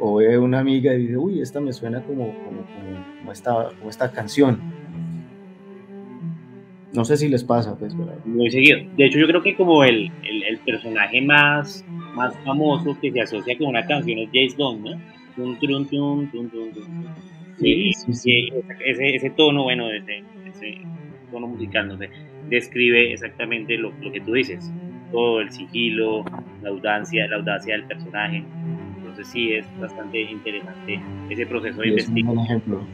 [0.00, 2.34] O, ve una amiga y dice, uy, esta me suena como,
[3.22, 4.60] como, esta, como esta canción.
[6.92, 7.94] No sé si les pasa, pues.
[8.24, 8.78] Muy seguido.
[8.96, 11.84] De hecho, yo creo que como el, el, personaje más,
[12.14, 15.14] más famoso que se asocia con una canción es James Bond, ¿no?
[17.58, 18.48] Sí, sí, sí,
[18.84, 20.78] Ese, ese tono, bueno, ese, ese
[21.32, 22.10] tono musical, no sé,
[22.48, 24.72] describe exactamente lo, lo, que tú dices,
[25.10, 26.24] todo el sigilo,
[26.64, 28.44] la audacia, la audacia del personaje.
[28.96, 31.00] Entonces sí es bastante interesante
[31.30, 32.38] ese proceso de investigación.
[32.38, 32.86] un ejemplo.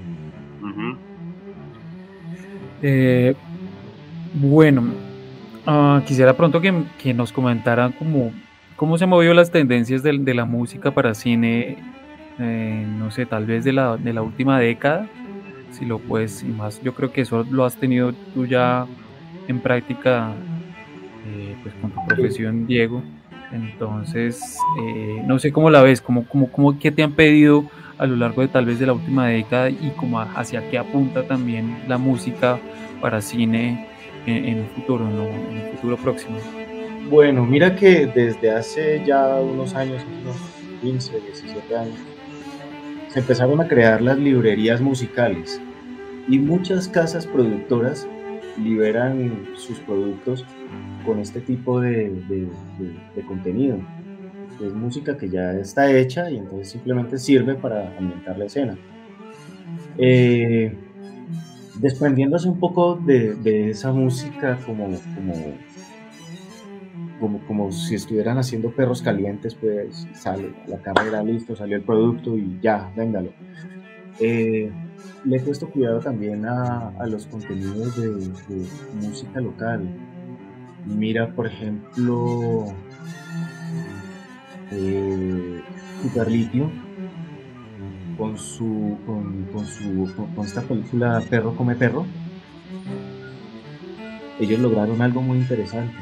[2.83, 3.35] Eh,
[4.35, 4.83] bueno,
[5.67, 8.33] uh, quisiera pronto que, que, nos comentara cómo,
[8.77, 11.77] cómo se movió las tendencias de, de la música para cine,
[12.39, 15.07] eh, no sé, tal vez de la, de la última década
[15.73, 16.81] si lo puedes y más.
[16.83, 18.87] Yo creo que eso lo has tenido tú ya
[19.49, 20.33] en práctica
[21.27, 23.03] eh, pues con tu profesión, Diego.
[23.53, 27.65] Entonces, eh, no sé cómo la ves, cómo, cómo, cómo, qué te han pedido
[27.99, 31.25] a lo largo de tal vez de la última década y cómo hacia qué apunta
[31.25, 32.59] también la música
[33.01, 33.87] para cine
[34.27, 36.39] en, un futuro, en un futuro próximo.
[37.11, 40.37] Bueno, mira que desde hace ya unos años, unos
[40.81, 41.99] 15, 17 años,
[43.09, 45.61] se empezaron a crear las librerías musicales
[46.29, 48.07] y muchas casas productoras
[48.63, 50.45] liberan sus productos
[51.05, 52.49] con este tipo de,
[53.27, 53.79] contenido.
[54.65, 58.77] Es música que ya está hecha y entonces simplemente sirve para ambientar la escena.
[59.97, 60.77] Eh,
[61.77, 64.85] desprendiéndose un poco de, esa música como,
[65.15, 65.55] como
[67.21, 72.37] como, como si estuvieran haciendo perros calientes, pues sale la carrera, listo, salió el producto
[72.37, 73.33] y ya, véngalo.
[74.21, 74.71] Eh,
[75.25, 78.67] le he puesto cuidado también a, a los contenidos de,
[79.01, 79.89] música local.
[80.87, 82.67] Mira, por ejemplo,
[84.71, 85.61] eh,
[88.17, 92.07] con su con, su con, esta película Perro come perro.
[94.39, 95.97] Ellos lograron algo muy interesante.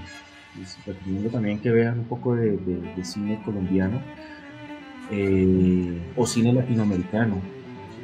[0.58, 4.00] Les recomiendo también que vean un poco de cine colombiano
[5.10, 7.40] eh, o cine latinoamericano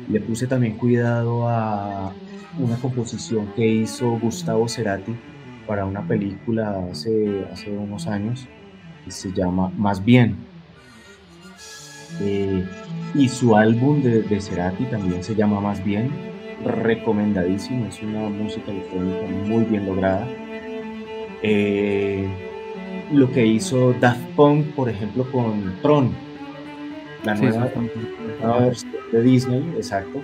[0.08, 2.12] le puse también cuidado a
[2.58, 5.14] una composición que hizo Gustavo Cerati
[5.66, 8.46] para una película hace, hace unos años
[9.04, 10.36] que se llama Más Bien.
[12.20, 12.64] Eh,
[13.14, 16.10] y su álbum de, Cerati también se llama Más Bien,
[16.64, 20.26] recomendadísimo, es una música electrónica muy bien lograda.
[21.42, 22.26] Eh,
[23.12, 26.12] lo que hizo Daft Punk, por ejemplo, con Tron,
[27.24, 28.00] la nueva, sí, sí.
[28.40, 30.22] nueva versión de Disney, exacto.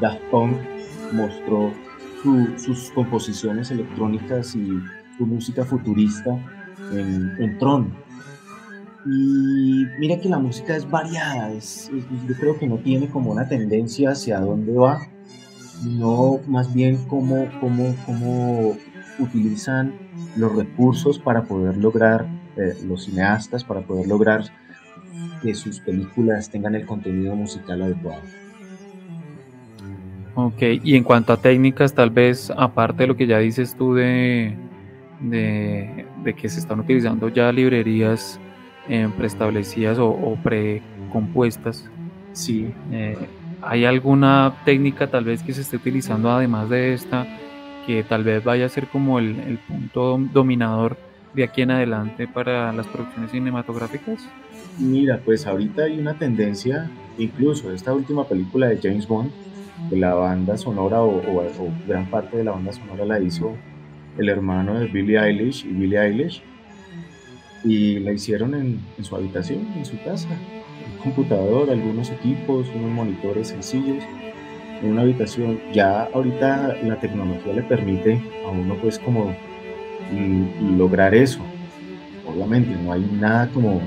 [0.00, 0.56] Daft Punk
[1.12, 1.72] mostró
[2.22, 4.68] su- sus composiciones electrónicas y
[5.16, 6.30] su música futurista
[6.92, 7.92] en, en Tron.
[9.06, 13.30] Y mira que la música es variada, es- es- yo creo que no tiene como
[13.32, 15.00] una tendencia hacia dónde va,
[15.84, 18.76] no más bien cómo, cómo, cómo
[19.18, 19.94] utilizan
[20.36, 22.26] los recursos para poder lograr,
[22.56, 24.44] eh, los cineastas, para poder lograr
[25.42, 28.22] que sus películas tengan el contenido musical adecuado.
[30.34, 33.94] Ok, y en cuanto a técnicas, tal vez aparte de lo que ya dices tú
[33.94, 34.56] de,
[35.20, 38.38] de, de que se están utilizando ya librerías
[38.88, 41.88] eh, preestablecidas o, o precompuestas,
[42.32, 43.16] Sí, eh,
[43.62, 47.26] ¿hay alguna técnica tal vez que se esté utilizando además de esta
[47.84, 50.96] que tal vez vaya a ser como el, el punto dom- dominador
[51.34, 54.28] de aquí en adelante para las producciones cinematográficas?
[54.78, 59.30] Mira, pues ahorita hay una tendencia, incluso esta última película de James Bond,
[59.90, 61.22] que la banda sonora o,
[61.86, 63.52] gran parte de la banda sonora la hizo
[64.16, 66.42] el hermano de Billie Eilish y Billie Eilish,
[67.64, 72.90] y la hicieron en, en su habitación, en su casa, un computador, algunos equipos, unos
[72.90, 74.04] monitores sencillos,
[74.82, 75.60] en una habitación.
[75.72, 79.34] Ya ahorita la tecnología le permite a uno pues como
[80.12, 81.40] mm, lograr eso.
[82.26, 83.80] Obviamente no hay nada como,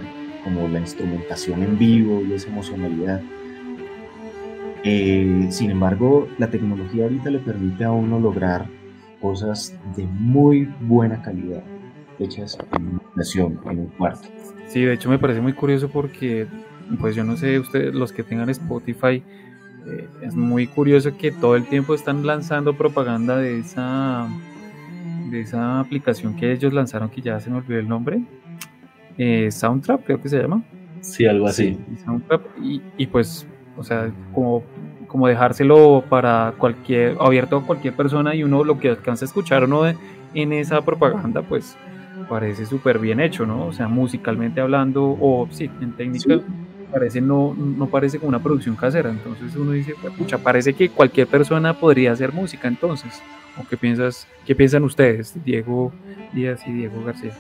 [0.44, 3.22] como la instrumentación en vivo y esa emocionalidad.
[4.84, 8.66] Eh, sin embargo, la tecnología ahorita le permite a uno lograr
[9.22, 11.62] cosas de muy buena calidad,
[12.20, 14.28] hechas en una habitación, en un cuarto.
[14.68, 16.48] Sí, de hecho me parece muy curioso porque,
[17.00, 19.24] pues yo no sé, ustedes, los que tengan Spotify,
[19.86, 24.28] eh, es muy curioso que todo el tiempo están lanzando propaganda de esa,
[25.30, 28.22] de esa aplicación que ellos lanzaron, que ya se me olvidó el nombre,
[29.22, 30.64] eh, Soundtrap creo que se llama.
[31.02, 31.78] Sí, algo así.
[32.06, 34.64] Soundtrap, y, y pues, o sea, como,
[35.08, 39.64] como dejárselo para cualquier, abierto a cualquier persona y uno lo que alcanza a escuchar
[39.66, 39.98] uno de-
[40.34, 41.80] en esa propaganda, pues
[42.28, 43.66] parece súper bien hecho, ¿no?
[43.68, 46.44] O sea, musicalmente hablando, o sí, en técnica, Sí.
[46.90, 49.10] parece no, no parece como una producción casera.
[49.12, 53.26] Entonces uno dice, "Pues, pucha, parece que cualquier persona podría hacer música entonces.
[53.56, 55.98] ¿O qué piensas, qué piensan ustedes, Diego
[56.32, 57.38] Díaz y Diego García?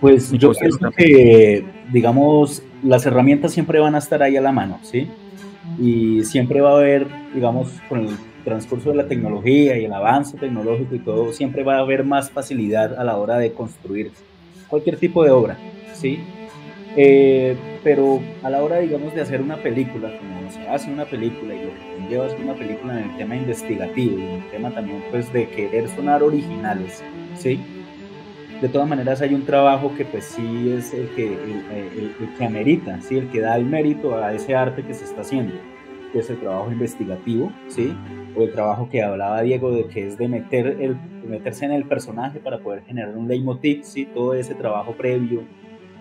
[0.00, 4.78] Pues yo pienso que, digamos, las herramientas siempre van a estar ahí a la mano,
[4.82, 5.08] ¿sí?
[5.78, 10.36] Y siempre va a haber, digamos, con el transcurso de la tecnología y el avance
[10.36, 14.12] tecnológico y todo, siempre va a haber más facilidad a la hora de construir
[14.68, 15.56] cualquier tipo de obra,
[15.94, 16.18] ¿sí?
[16.96, 21.54] Eh, pero a la hora, digamos, de hacer una película, como se hace una película
[21.54, 24.70] y lo que conlleva hacer una película en el tema investigativo y en el tema
[24.70, 27.02] también, pues, de querer sonar originales,
[27.36, 27.58] ¿sí?
[28.64, 32.44] De todas maneras hay un trabajo que pues sí es el que, el, el- que
[32.46, 33.18] amerita, ¿sí?
[33.18, 35.52] el que da el mérito a ese arte que se está haciendo,
[36.14, 37.94] que es el trabajo investigativo, ¿sí?
[38.34, 40.96] o el trabajo que hablaba Diego de que es de, meter el,
[41.28, 44.06] meterse en el personaje para poder generar un leitmotiv, ¿sí?
[44.06, 45.42] todo ese trabajo previo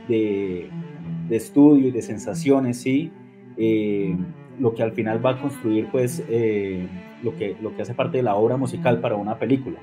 [0.08, 0.70] de,
[1.28, 3.12] de estudio y de sensaciones, ¿sí?
[3.58, 4.16] Eh,
[4.58, 6.88] lo que al final va a construir pues eh,
[7.24, 9.80] lo, que, lo que hace parte de la obra musical para una película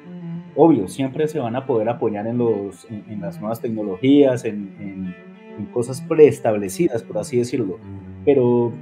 [0.56, 4.74] obvio, siempre se van a poder apoyar en, los, en, en las nuevas tecnologías, en,
[4.80, 5.14] en-
[5.58, 7.78] en cosas preestablecidas, por así decirlo.
[8.24, 8.72] Pero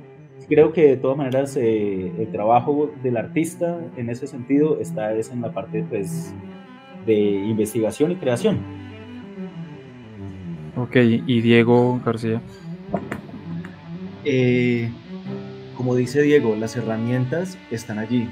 [0.49, 5.31] creo que de todas maneras eh, el trabajo del artista en ese sentido está es
[5.33, 6.33] en la parte pues,
[7.07, 8.59] de investigación y creación.
[10.77, 12.41] Ok, y Diego García.
[14.25, 14.91] Eh,
[15.77, 18.29] como dice Diego, las herramientas están allí,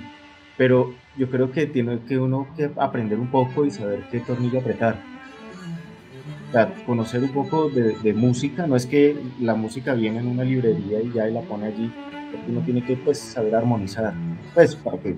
[0.57, 4.61] pero yo creo que tiene que uno que aprender un poco y saber qué tornillo
[4.61, 5.03] apretar.
[6.87, 11.13] conocer un poco de, música, no es que la música viene en una librería y
[11.13, 11.93] ya y la pone allí,
[12.33, 14.15] porque uno tiene que pues saber armonizar,
[14.55, 15.17] pues para que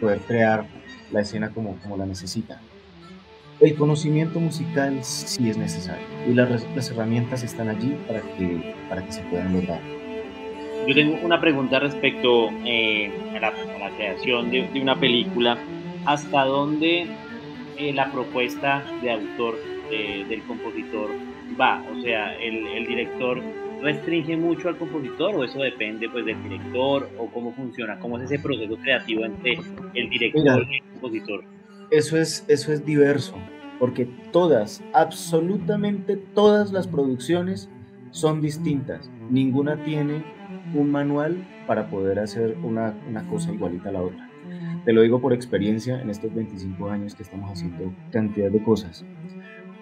[0.00, 0.66] poder crear
[1.12, 2.60] la escena como, como la necesita.
[3.60, 9.04] El conocimiento musical sí es necesario y las, las herramientas están allí para que, para
[9.04, 9.97] que se puedan lograr.
[10.86, 15.58] Yo tengo una pregunta respecto eh, a, la, creación de, de, una película.
[16.06, 17.06] ¿Hasta dónde
[17.76, 19.56] eh, la propuesta de autor
[19.90, 21.10] del compositor
[21.60, 21.82] va?
[21.92, 23.42] O sea, el, el, director
[23.82, 28.24] restringe mucho al compositor o eso depende pues del director o cómo funciona, cómo es
[28.24, 29.58] ese proceso creativo entre
[29.94, 31.44] el director y el compositor.
[31.90, 33.34] Eso es, eso es diverso,
[33.78, 37.70] porque todas, absolutamente todas las producciones
[38.10, 39.10] son distintas.
[39.30, 40.22] Ninguna tiene
[40.74, 44.28] un manual para poder hacer una, una cosa igualita a la otra.
[44.84, 49.04] Te lo digo por experiencia en estos 25 años que estamos haciendo cantidad de cosas.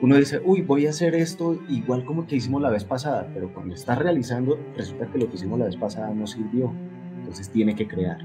[0.01, 3.53] Uno dice, uy, voy a hacer esto igual como que hicimos la vez pasada, pero
[3.53, 6.73] cuando está realizando, resulta que lo que hicimos la vez pasada no sirvió.
[7.19, 8.19] Entonces tiene que crear.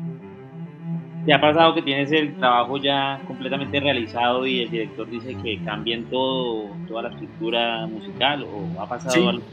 [1.25, 5.63] ¿Te ha pasado que tienes el trabajo ya completamente realizado y el director dice que
[5.63, 9.43] cambien todo, toda la estructura musical o ha pasado algo?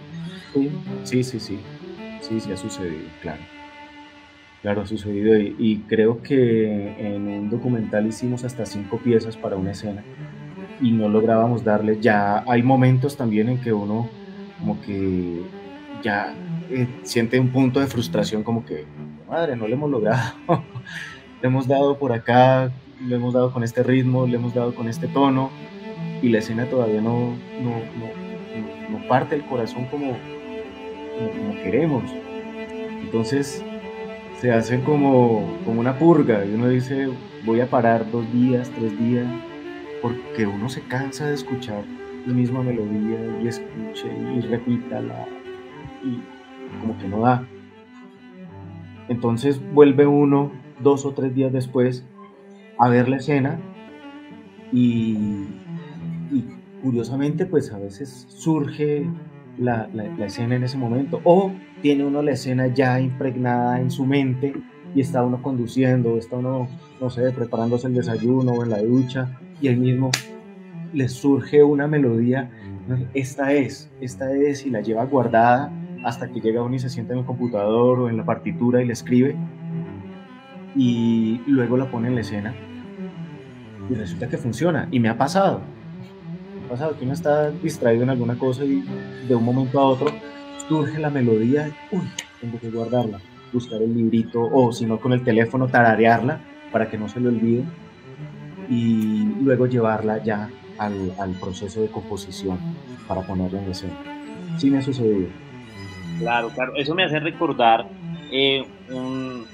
[0.54, 0.72] Sí,
[1.04, 1.60] sí, sí, sí,
[2.20, 3.40] sí ha sucedido, claro.
[4.62, 9.54] Claro, ha sucedido y, y, creo que en un documental hicimos hasta cinco piezas para
[9.54, 10.02] una escena
[10.80, 12.00] y no lográbamos darle.
[12.00, 14.08] Ya hay momentos también en que uno
[14.58, 15.42] como que
[16.02, 16.34] ya
[16.70, 18.84] eh, siente un punto de frustración como que,
[19.28, 20.34] madre, no lo hemos logrado.
[21.40, 22.70] le hemos dado por acá,
[23.06, 25.50] le hemos dado con este ritmo, le hemos dado con este tono
[26.20, 30.16] y la escena todavía no, no, no, no parte el corazón como,
[31.18, 32.04] como, queremos.
[33.02, 33.64] Entonces
[34.40, 37.08] se hace como, como una purga y uno dice
[37.44, 39.26] voy a parar dos días, tres días,
[40.02, 41.84] porque uno se cansa de escuchar
[42.26, 45.26] la misma melodía y escuche y repítala
[46.04, 46.20] y
[46.80, 47.46] como que no da.
[49.08, 52.04] Entonces vuelve uno dos o tres días después
[52.78, 53.58] a ver la escena
[54.72, 55.46] y,
[56.82, 59.04] curiosamente pues a veces surge
[59.58, 59.88] la,
[60.20, 61.52] escena en ese momento o
[61.82, 64.54] tiene uno la escena ya impregnada en su mente
[64.94, 66.68] y está uno conduciendo, está uno,
[67.00, 70.10] no sé, preparándose el desayuno o en la ducha y el mismo
[70.92, 72.50] le surge una melodía,
[73.12, 75.70] esta es, esta es y la lleva guardada
[76.04, 78.86] hasta que llega uno y se sienta en el computador o en la partitura y
[78.86, 79.36] le escribe
[80.74, 82.54] y luego la pone en la escena
[83.90, 84.88] y resulta que funciona.
[84.90, 85.60] Y me ha pasado.
[86.68, 88.84] Pasado que uno está distraído en alguna cosa y
[89.26, 90.08] de un momento a otro
[90.68, 92.02] surge la melodía, uy,
[92.40, 93.20] tengo que guardarla,
[93.52, 96.40] buscar el librito o si no con el teléfono tararearla
[96.70, 97.64] para que no se le olvide
[98.68, 102.58] y luego llevarla ya al, al proceso de composición
[103.06, 103.94] para ponerla en escena.
[104.58, 105.28] Sí me ha sucedido.
[106.18, 106.72] Claro, claro.
[106.76, 107.88] Eso me hace recordar
[108.30, 109.46] eh, un,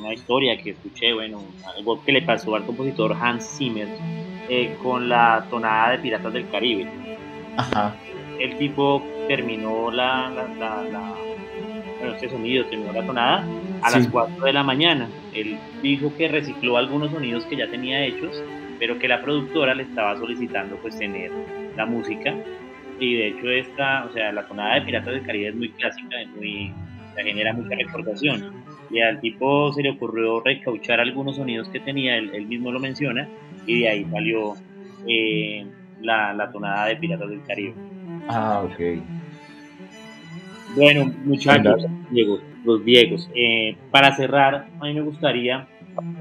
[0.00, 1.42] una historia que escuché, bueno,
[1.76, 3.88] algo que le pasó al compositor Hans Zimmer
[4.48, 6.88] eh, con la tonada de Piratas del Caribe.
[7.56, 7.94] Ajá.
[8.38, 11.14] El tipo terminó la, la, la,
[11.98, 13.44] bueno, este sonido, terminó la tonada
[13.82, 15.08] a las 4 de la mañana.
[15.34, 18.42] Él dijo que recicló algunos sonidos que ya tenía hechos,
[18.78, 21.30] pero que la productora le estaba solicitando pues tener
[21.76, 22.34] la música.
[22.98, 26.20] Y de hecho esta, o sea, la tonada de Piratas del Caribe es muy clásica,
[26.20, 26.72] es muy,
[27.16, 32.46] genera mucha recordación y al tipo se le ocurrió recauchar algunos sonidos que tenía, él,
[32.46, 33.28] mismo lo menciona,
[33.66, 34.54] y de ahí salió
[35.06, 35.66] eh,
[36.00, 37.74] la, la, tonada de Piratas del Caribe.
[38.28, 39.02] Ah, ok.
[40.76, 41.84] Bueno, muchachos,
[42.64, 45.66] los viejos, eh, para cerrar, a mí me gustaría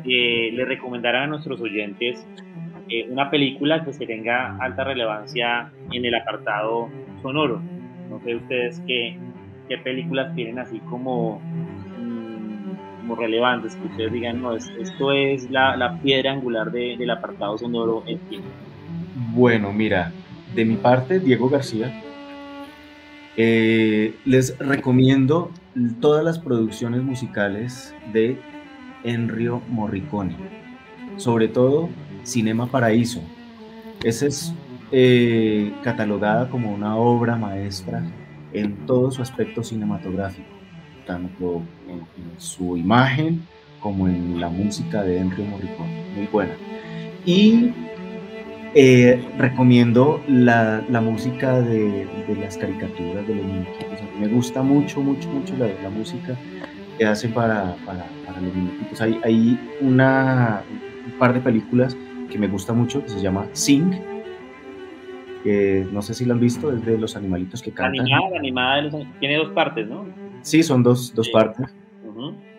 [0.03, 2.25] que le recomendaran a nuestros oyentes
[2.89, 6.89] eh, una película que se tenga alta relevancia en el apartado
[7.21, 7.61] sonoro.
[8.09, 9.17] No sé ustedes qué,
[9.67, 11.39] qué películas tienen así como
[13.15, 18.19] relevantes, que ustedes digan, no, esto es la, piedra angular del apartado sonoro en
[19.33, 20.11] Bueno, mira,
[20.55, 22.01] de mi parte, Diego García,
[23.37, 25.51] eh, les recomiendo
[26.01, 28.39] todas las producciones musicales de
[29.03, 30.35] Enrio Morricone,
[31.17, 31.89] sobre todo
[32.23, 33.21] Cinema Paraíso.
[34.03, 34.53] Esa es
[34.91, 38.03] eh, catalogada como una obra maestra
[38.53, 40.58] en todo su aspecto cinematográfico
[41.09, 42.05] tanto en,
[42.37, 43.41] su imagen
[43.79, 46.53] como en la música de Enrique Morricone, muy buena.
[47.25, 47.71] Y
[48.75, 53.99] eh, recomiendo la, la música de, de, las caricaturas de los muñequitos.
[54.19, 56.37] me gusta mucho, mucho, mucho la, la música
[56.99, 59.01] que hace para, para, para los muñequitos.
[59.01, 60.61] Hay, hay una,
[61.07, 61.97] un par de películas
[62.29, 63.99] que me gusta mucho que se llama Sing,
[65.49, 68.01] que no sé si lo han visto, es de los animalitos que cantan.
[68.05, 70.05] Animada, animada, los- tiene dos partes, ¿no?
[70.43, 71.31] Sí, son dos, dos Sí.
[71.33, 71.73] partes.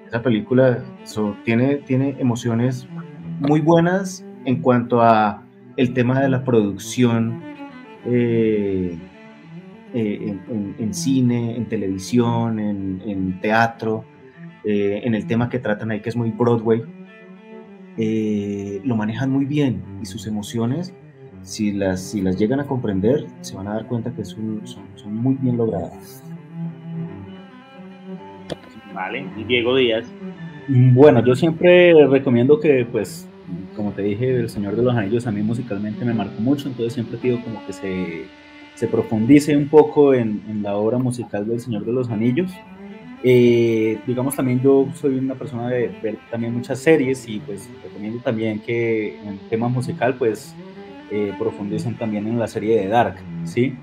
[0.08, 2.88] Esa película so- tiene, tiene emociones
[3.38, 5.44] muy buenas en cuanto a
[5.76, 7.40] el tema de la producción
[8.06, 8.98] eh,
[9.94, 14.04] eh, en, en- en cine, en televisión, en, en teatro,
[14.64, 16.82] eh, en el tema que tratan ahí que es muy Broadway.
[18.84, 20.92] Lo manejan muy bien y sus emociones,
[21.42, 24.84] si las, si las llegan a comprender, se van a dar cuenta que son, son,
[24.96, 26.22] son muy bien logradas.
[28.94, 30.06] Vale, y Diego Díaz.
[30.68, 33.26] Bueno, yo siempre recomiendo que, pues,
[33.74, 36.92] como te dije, El Señor de los Anillos a mí musicalmente me marcó mucho, entonces
[36.92, 38.24] siempre pido como que se,
[38.74, 42.50] se profundice un poco en, en la obra musical del Señor de los Anillos.
[43.22, 48.18] Eh, digamos también yo soy una persona de ver también muchas series y pues recomiendo
[48.20, 50.54] también que en tema musical pues
[51.10, 53.74] eh, profundicen también en la serie de Dark, ¿sí?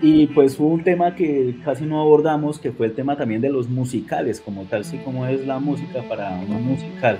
[0.00, 3.48] Y pues hubo un tema que casi no abordamos, que fue el tema también de
[3.48, 7.18] los musicales, como tal, sí, como es la música para un musical.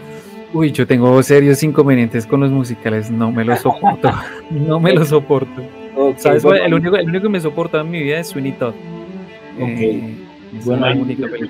[0.53, 4.11] Uy, yo tengo serios inconvenientes con los musicales, no me los soporto,
[4.51, 5.63] no me los soporto.
[5.97, 6.43] Ok, ¿Sabes?
[6.43, 8.75] bueno, el, único, el único que me soporta en mi vida es Sweeney Todd.
[9.61, 9.69] Ok.
[9.79, 10.15] Eh,
[10.65, 11.47] Bueno, hay única bueno,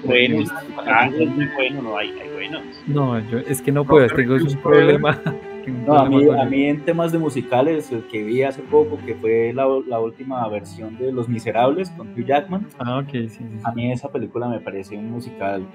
[1.82, 2.62] no hay, hay buenos.
[2.86, 5.20] No, yo, es que no puedo, tengo un problema.
[5.72, 9.52] No, a mí, a en temas de musicales, el que vi hace poco, que fue
[9.54, 13.60] la, la última versión de Los Miserables con Hugh Jackman, Ah, ok, sí, sí, sí.
[13.64, 15.66] a mí esa película me parece un musical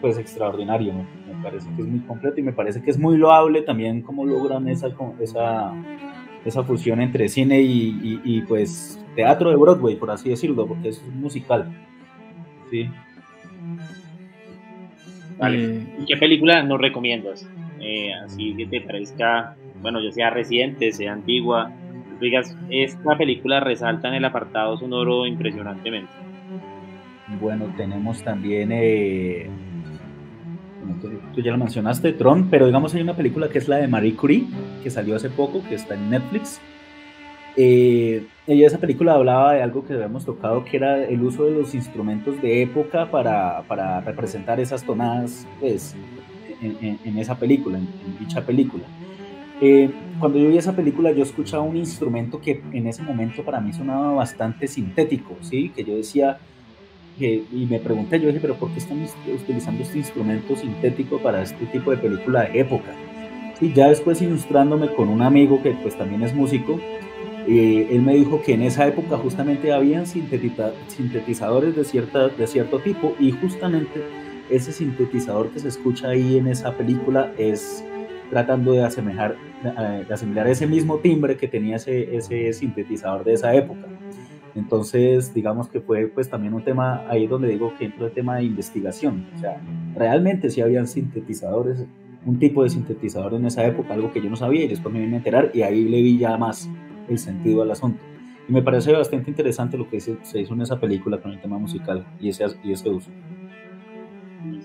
[0.00, 1.04] pues extraordinario, me,
[1.34, 4.24] me parece que es muy completo y me parece que es muy loable también cómo
[4.26, 4.88] logran esa,
[5.20, 5.72] esa,
[6.44, 10.88] esa fusión entre cine y, y- y, pues teatro de Broadway, por así decirlo, porque
[10.88, 11.70] es un musical.
[12.70, 12.88] Sí.
[15.38, 15.64] Vale.
[15.64, 17.48] Eh, ¿Y qué película nos recomiendas?
[17.82, 21.72] Eh, así que te parezca, bueno, ya sea reciente, sea antigua,
[22.20, 26.12] digas, esta película resalta en el apartado sonoro impresionantemente.
[27.40, 29.48] Bueno, tenemos también, eh,
[31.00, 33.88] tú, tú ya lo mencionaste, Tron, pero digamos hay una película que es la de
[33.88, 34.46] Marie Curie,
[34.82, 36.60] que salió hace poco, que está en Netflix.
[37.56, 41.52] Eh, ella esa película hablaba de algo que habíamos tocado, que era el uso de
[41.52, 45.94] los instrumentos de época para, para representar esas tonadas pues,
[46.62, 48.84] en, en- esa película, en, en dicha película.
[49.60, 53.60] Eh, cuando yo vi esa película, yo escuchaba un instrumento que en ese momento para
[53.60, 55.70] mí sonaba bastante sintético, ¿sí?
[55.74, 56.38] Que yo decía,
[57.18, 58.98] que, y me pregunté, yo dije, pero ¿por qué están
[59.32, 62.90] utilizando este instrumento sintético para este tipo de película de época?
[63.60, 66.80] Y ya después ilustrándome con un amigo que pues también es músico,
[67.46, 72.46] eh, él me dijo que en esa época justamente habían sintetiza- sintetizadores de, cierta, de
[72.46, 74.00] cierto tipo y justamente
[74.52, 77.84] ese sintetizador que se escucha ahí en esa película es
[78.30, 83.34] tratando de asemejar, eh, de asimilar ese mismo timbre que tenía ese, ese sintetizador de
[83.34, 83.86] esa época.
[84.54, 88.36] Entonces, digamos que fue pues también un tema ahí donde digo que entró el tema
[88.36, 89.26] de investigación.
[89.34, 89.60] O sea,
[89.94, 91.86] realmente sí habían sintetizadores,
[92.24, 95.00] un tipo de sintetizador en esa época, algo que yo no sabía y después me
[95.00, 96.70] vine a enterar y ahí le vi ya más
[97.08, 98.02] el sentido al asunto.
[98.48, 101.58] Y me parece bastante interesante lo que se hizo en esa película con el tema
[101.58, 103.10] musical y ese, y ese uso.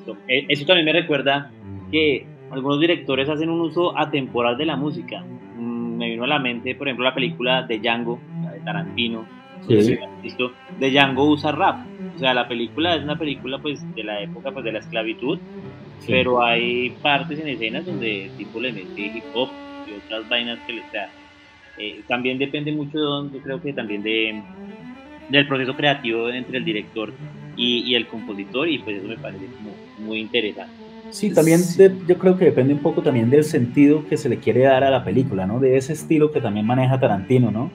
[0.08, 0.18] Listo.
[0.28, 1.52] Eh, Eso también me recuerda
[1.92, 5.24] que algunos directores hacen un uso atemporal de la música.
[5.58, 9.26] Mm, Me vino a la mente, por ejemplo, la película de Django, la de Tarantino.
[9.68, 9.98] Sí.
[10.80, 11.80] De Django usa rap.
[12.16, 15.40] O sea, la película es una película pues de la época pues de la esclavitud,
[16.00, 16.12] Sí.
[16.12, 19.50] pero hay partes en escenas donde el tipo le mete hip hop
[19.90, 21.10] y otras vainas que le da.
[21.80, 24.42] Eh, también depende mucho de donde, creo que también de
[25.30, 27.12] del proceso creativo entre el director
[27.58, 30.72] y, y el compositor y pues eso me parece como muy interesante.
[31.10, 31.78] Sí, también Sí.
[31.78, 34.84] de- yo creo que depende un poco también del sentido que se le quiere dar
[34.84, 35.60] a la película, ¿no?
[35.60, 37.72] De ese estilo que también maneja Tarantino, ¿no?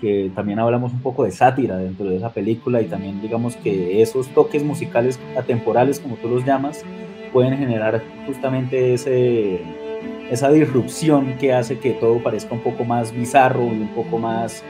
[0.00, 4.02] Que también hablamos un poco de sátira dentro de esa película y también digamos que
[4.02, 6.84] esos toques musicales atemporales, como tú los llamas,
[7.32, 9.60] pueden generar justamente ese,
[10.30, 14.64] esa disrupción que hace que todo parezca un poco más bizarro y un poco más,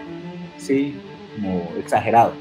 [0.58, 0.94] sí,
[1.34, 2.32] como exagerado.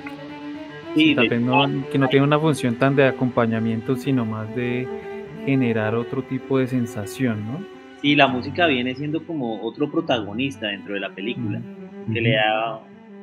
[0.95, 4.87] Sí, Tal vez no, que no tiene una función tan de acompañamiento, sino más de
[5.45, 7.73] generar otro tipo de sensación, ¿no?
[8.03, 11.61] sí, la música viene siendo como otro protagonista dentro de la película,
[12.11, 12.81] que le da,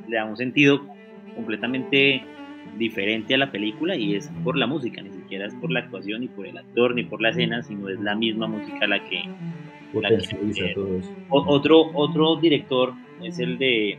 [0.09, 0.81] le da un sentido
[1.35, 2.23] completamente
[2.79, 6.23] diferente a la película y es por la música, ni siquiera es por la actuación,
[6.23, 9.23] ni por el actor, ni por la escena, sino es la misma música la que...
[9.93, 10.81] Potencializa que-.
[11.29, 13.99] O- otro, otro director es el de,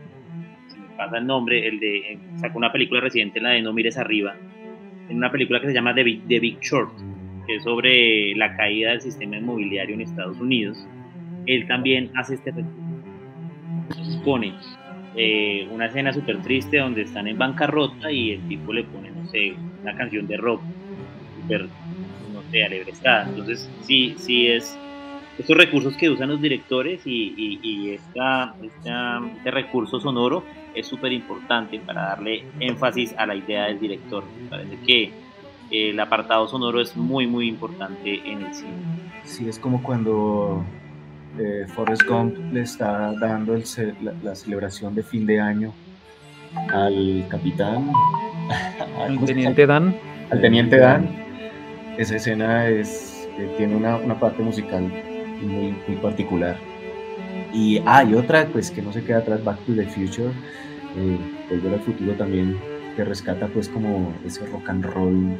[1.01, 4.35] pasa el nombre, el de, sacó una película reciente, la de No mires arriba,
[5.09, 6.91] en una película que se llama The Big, The Big Short,
[7.47, 10.87] que es sobre la caída del sistema inmobiliario en Estados Unidos.
[11.47, 12.53] Él también hace este.
[13.89, 14.53] Entonces pone
[15.15, 19.25] eh, una escena súper triste donde están en bancarrota y el tipo le pone, no
[19.25, 20.61] sé, una canción de rock
[21.41, 21.61] súper,
[22.31, 23.27] no sé, alebrestada.
[23.27, 24.77] Entonces, sí, sí es
[25.41, 30.43] estos recursos que usan los directores y, y, esta, este recurso sonoro
[30.75, 34.23] es súper importante para darle énfasis a la idea del director.
[34.49, 35.11] parece que
[35.71, 38.71] el apartado sonoro es muy, muy importante en el cine.
[39.23, 40.63] Sí, es como cuando
[41.39, 43.57] eh, Forrest Gump le está dando
[44.21, 45.73] la, celebración de fin de año
[46.71, 47.89] al capitán.
[48.99, 49.95] Al teniente Dan.
[50.29, 51.09] Al teniente Dan.
[51.97, 54.91] Esa escena es, eh, tiene una, una, parte musical
[55.41, 56.57] muy, muy particular.
[57.53, 60.29] Y hay otra, pues que no se queda atrás, Back to the Future,
[60.97, 61.17] eh,
[61.49, 62.57] Volver al Futuro también,
[62.95, 65.37] que rescata pues como ese rock and roll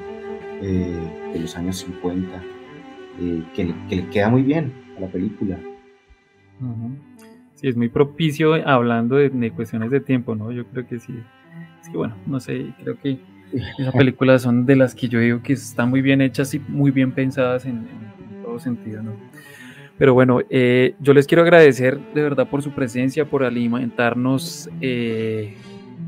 [0.62, 2.42] eh, de los años 50,
[3.20, 5.58] eh, que, le queda muy bien a la película.
[7.56, 10.52] Sí, es muy propicio hablando de, cuestiones de tiempo, ¿no?
[10.52, 11.14] Yo creo que sí.
[11.82, 13.20] Es que bueno, no sé, creo que
[13.80, 16.92] esas películas son de las que yo digo que están muy bien hechas y muy
[16.92, 17.88] bien pensadas en,
[18.44, 19.14] todo sentido, ¿no?
[20.02, 24.68] Pero bueno, eh, yo les quiero agradecer de verdad por su presencia, por alimentarnos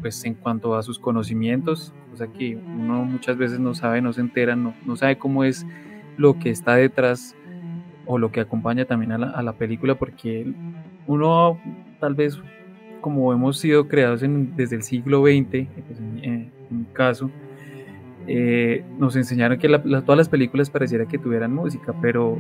[0.02, 4.22] pues en cuanto a sus conocimientos, cosa que uno muchas veces no sabe, no se
[4.22, 5.68] entera, no, no sabe cómo es
[6.18, 7.36] lo que está detrás
[8.08, 10.52] o lo que acompaña también a la, a la película, porque
[11.06, 11.60] uno
[12.00, 12.42] tal vez
[13.00, 17.30] como hemos sido creados en, desde el siglo XX, pues en, mi caso,
[18.26, 22.40] eh, nos enseñaron que todas las películas pareciera que tuvieran música, pero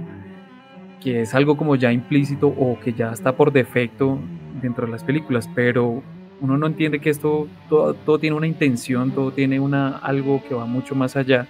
[1.03, 4.19] que es algo como ya implícito o que ya está por defecto
[4.61, 6.01] dentro de las películas, pero
[6.39, 10.55] uno no entiende que esto todo, todo, tiene una intención, todo tiene una, algo que
[10.55, 11.47] va mucho más allá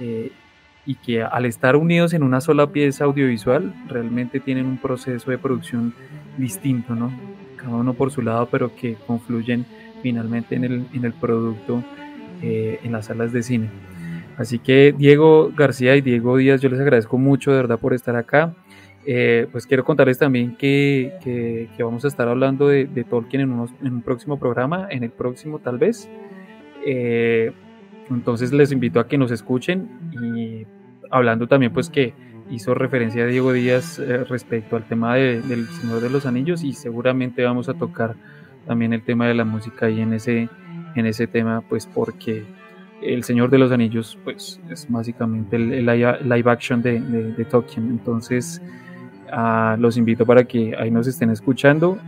[0.00, 0.32] eh,
[0.86, 5.38] y que al estar unidos en una sola pieza audiovisual realmente tienen un proceso de
[5.38, 5.94] producción
[6.36, 7.12] distinto, ¿no?
[7.56, 9.64] Cada uno por su lado, pero que confluyen
[10.02, 11.82] finalmente en el, en el producto
[12.42, 13.68] eh, en las salas de cine.
[14.36, 18.16] Así que Diego García y Diego Díaz, yo les agradezco mucho de verdad por estar
[18.16, 18.54] acá.
[19.06, 23.92] Eh, pues quiero contarles también que, que, vamos a estar hablando de, Tolkien en, en,
[23.92, 26.08] un próximo programa, en el próximo tal vez.
[26.86, 27.52] Eh,
[28.10, 30.66] entonces les invito a que nos escuchen y
[31.10, 32.14] hablando también pues que
[32.50, 36.74] hizo referencia a Diego Díaz eh, respecto al tema del Señor de los Anillos y
[36.74, 38.16] seguramente vamos a tocar
[38.66, 40.48] también el tema de la música y en ese,
[40.94, 42.44] en ese tema pues porque
[43.02, 47.88] el Señor de los Anillos pues es básicamente el, live, action de, de, de Tolkien
[47.88, 48.60] entonces
[49.78, 51.98] los invito para que ahí nos estén escuchando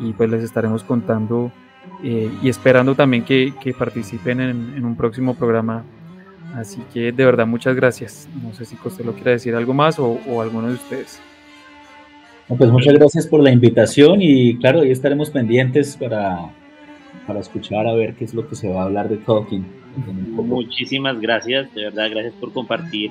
[0.00, 1.50] y pues les estaremos contando
[2.02, 5.84] eh, y esperando también que, participen en, un próximo programa.
[6.54, 8.28] Así que de verdad muchas gracias.
[8.42, 11.20] No sé si usted lo quiere decir algo más o, alguno de ustedes.
[12.46, 16.50] pues muchas gracias por la invitación y claro, ahí estaremos pendientes para,
[17.26, 19.66] para escuchar a ver qué es lo que se va a hablar de Tolkien.
[20.06, 23.10] Muchísimas gracias, de verdad, gracias por compartir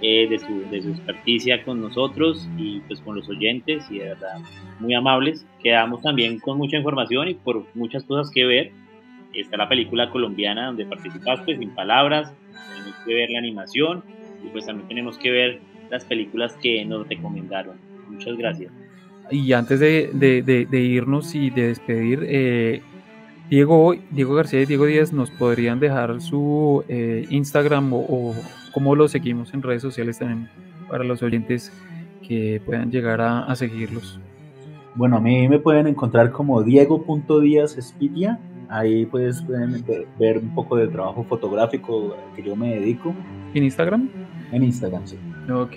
[0.00, 4.06] eh, de, su, de su experticia con nosotros y pues con los oyentes y de
[4.06, 4.38] verdad
[4.80, 5.46] muy amables.
[5.62, 8.72] Quedamos también con mucha información y por muchas cosas que ver.
[9.34, 12.32] Está la película colombiana donde participaste, Sin Palabras,
[12.72, 14.02] tenemos que ver la animación
[14.44, 15.60] y pues también tenemos que ver
[15.90, 17.76] las películas que nos recomendaron.
[18.08, 18.72] Muchas gracias.
[19.30, 22.80] Y antes de, de, de, irnos y de despedir, eh,
[23.50, 28.34] Diego, Diego García y Diego Díaz nos podrían dejar su eh, Instagram o,
[28.72, 30.48] cómo lo seguimos en redes sociales también
[30.88, 31.72] para los oyentes
[32.26, 34.20] que puedan llegar a, seguirlos.
[34.94, 38.38] Bueno, a mí me pueden encontrar como diego.díazespitia.
[38.68, 39.82] Ahí pues pueden
[40.18, 43.14] ver un poco del trabajo fotográfico que yo me dedico.
[43.54, 44.10] ¿En Instagram?
[44.52, 45.18] En Instagram, sí.
[45.50, 45.76] Ok.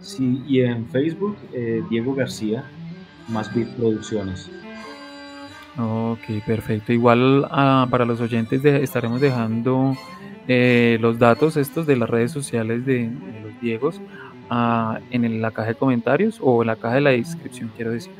[0.00, 2.64] Sí, y en Facebook, eh, Diego García,
[3.28, 4.50] más Beat Producciones.
[5.78, 6.92] Ok, perfecto.
[6.92, 9.94] Igual ah, para los oyentes estaremos dejando
[10.48, 13.10] eh, los datos estos de las redes sociales de,
[13.42, 14.00] los Diegos
[14.50, 18.12] ah, en la caja de comentarios o en la caja de la descripción, quiero decir,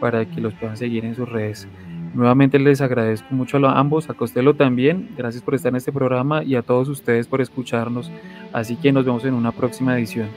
[0.00, 1.68] para que los puedan seguir en sus redes.
[2.14, 6.44] Nuevamente les agradezco mucho a ambos, a Costello también, gracias por estar en este programa
[6.44, 8.10] y a todos ustedes por escucharnos.
[8.52, 10.28] Así que nos vemos en una próxima edición.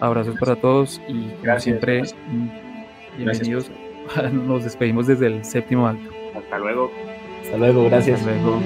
[0.00, 3.70] Abrazos para todos y como siempre, mm, bienvenidos.
[4.32, 6.10] nos despedimos desde el séptimo alto.
[6.34, 6.90] Hasta luego.
[7.42, 8.20] Hasta luego, gracias.
[8.20, 8.60] Hasta luego.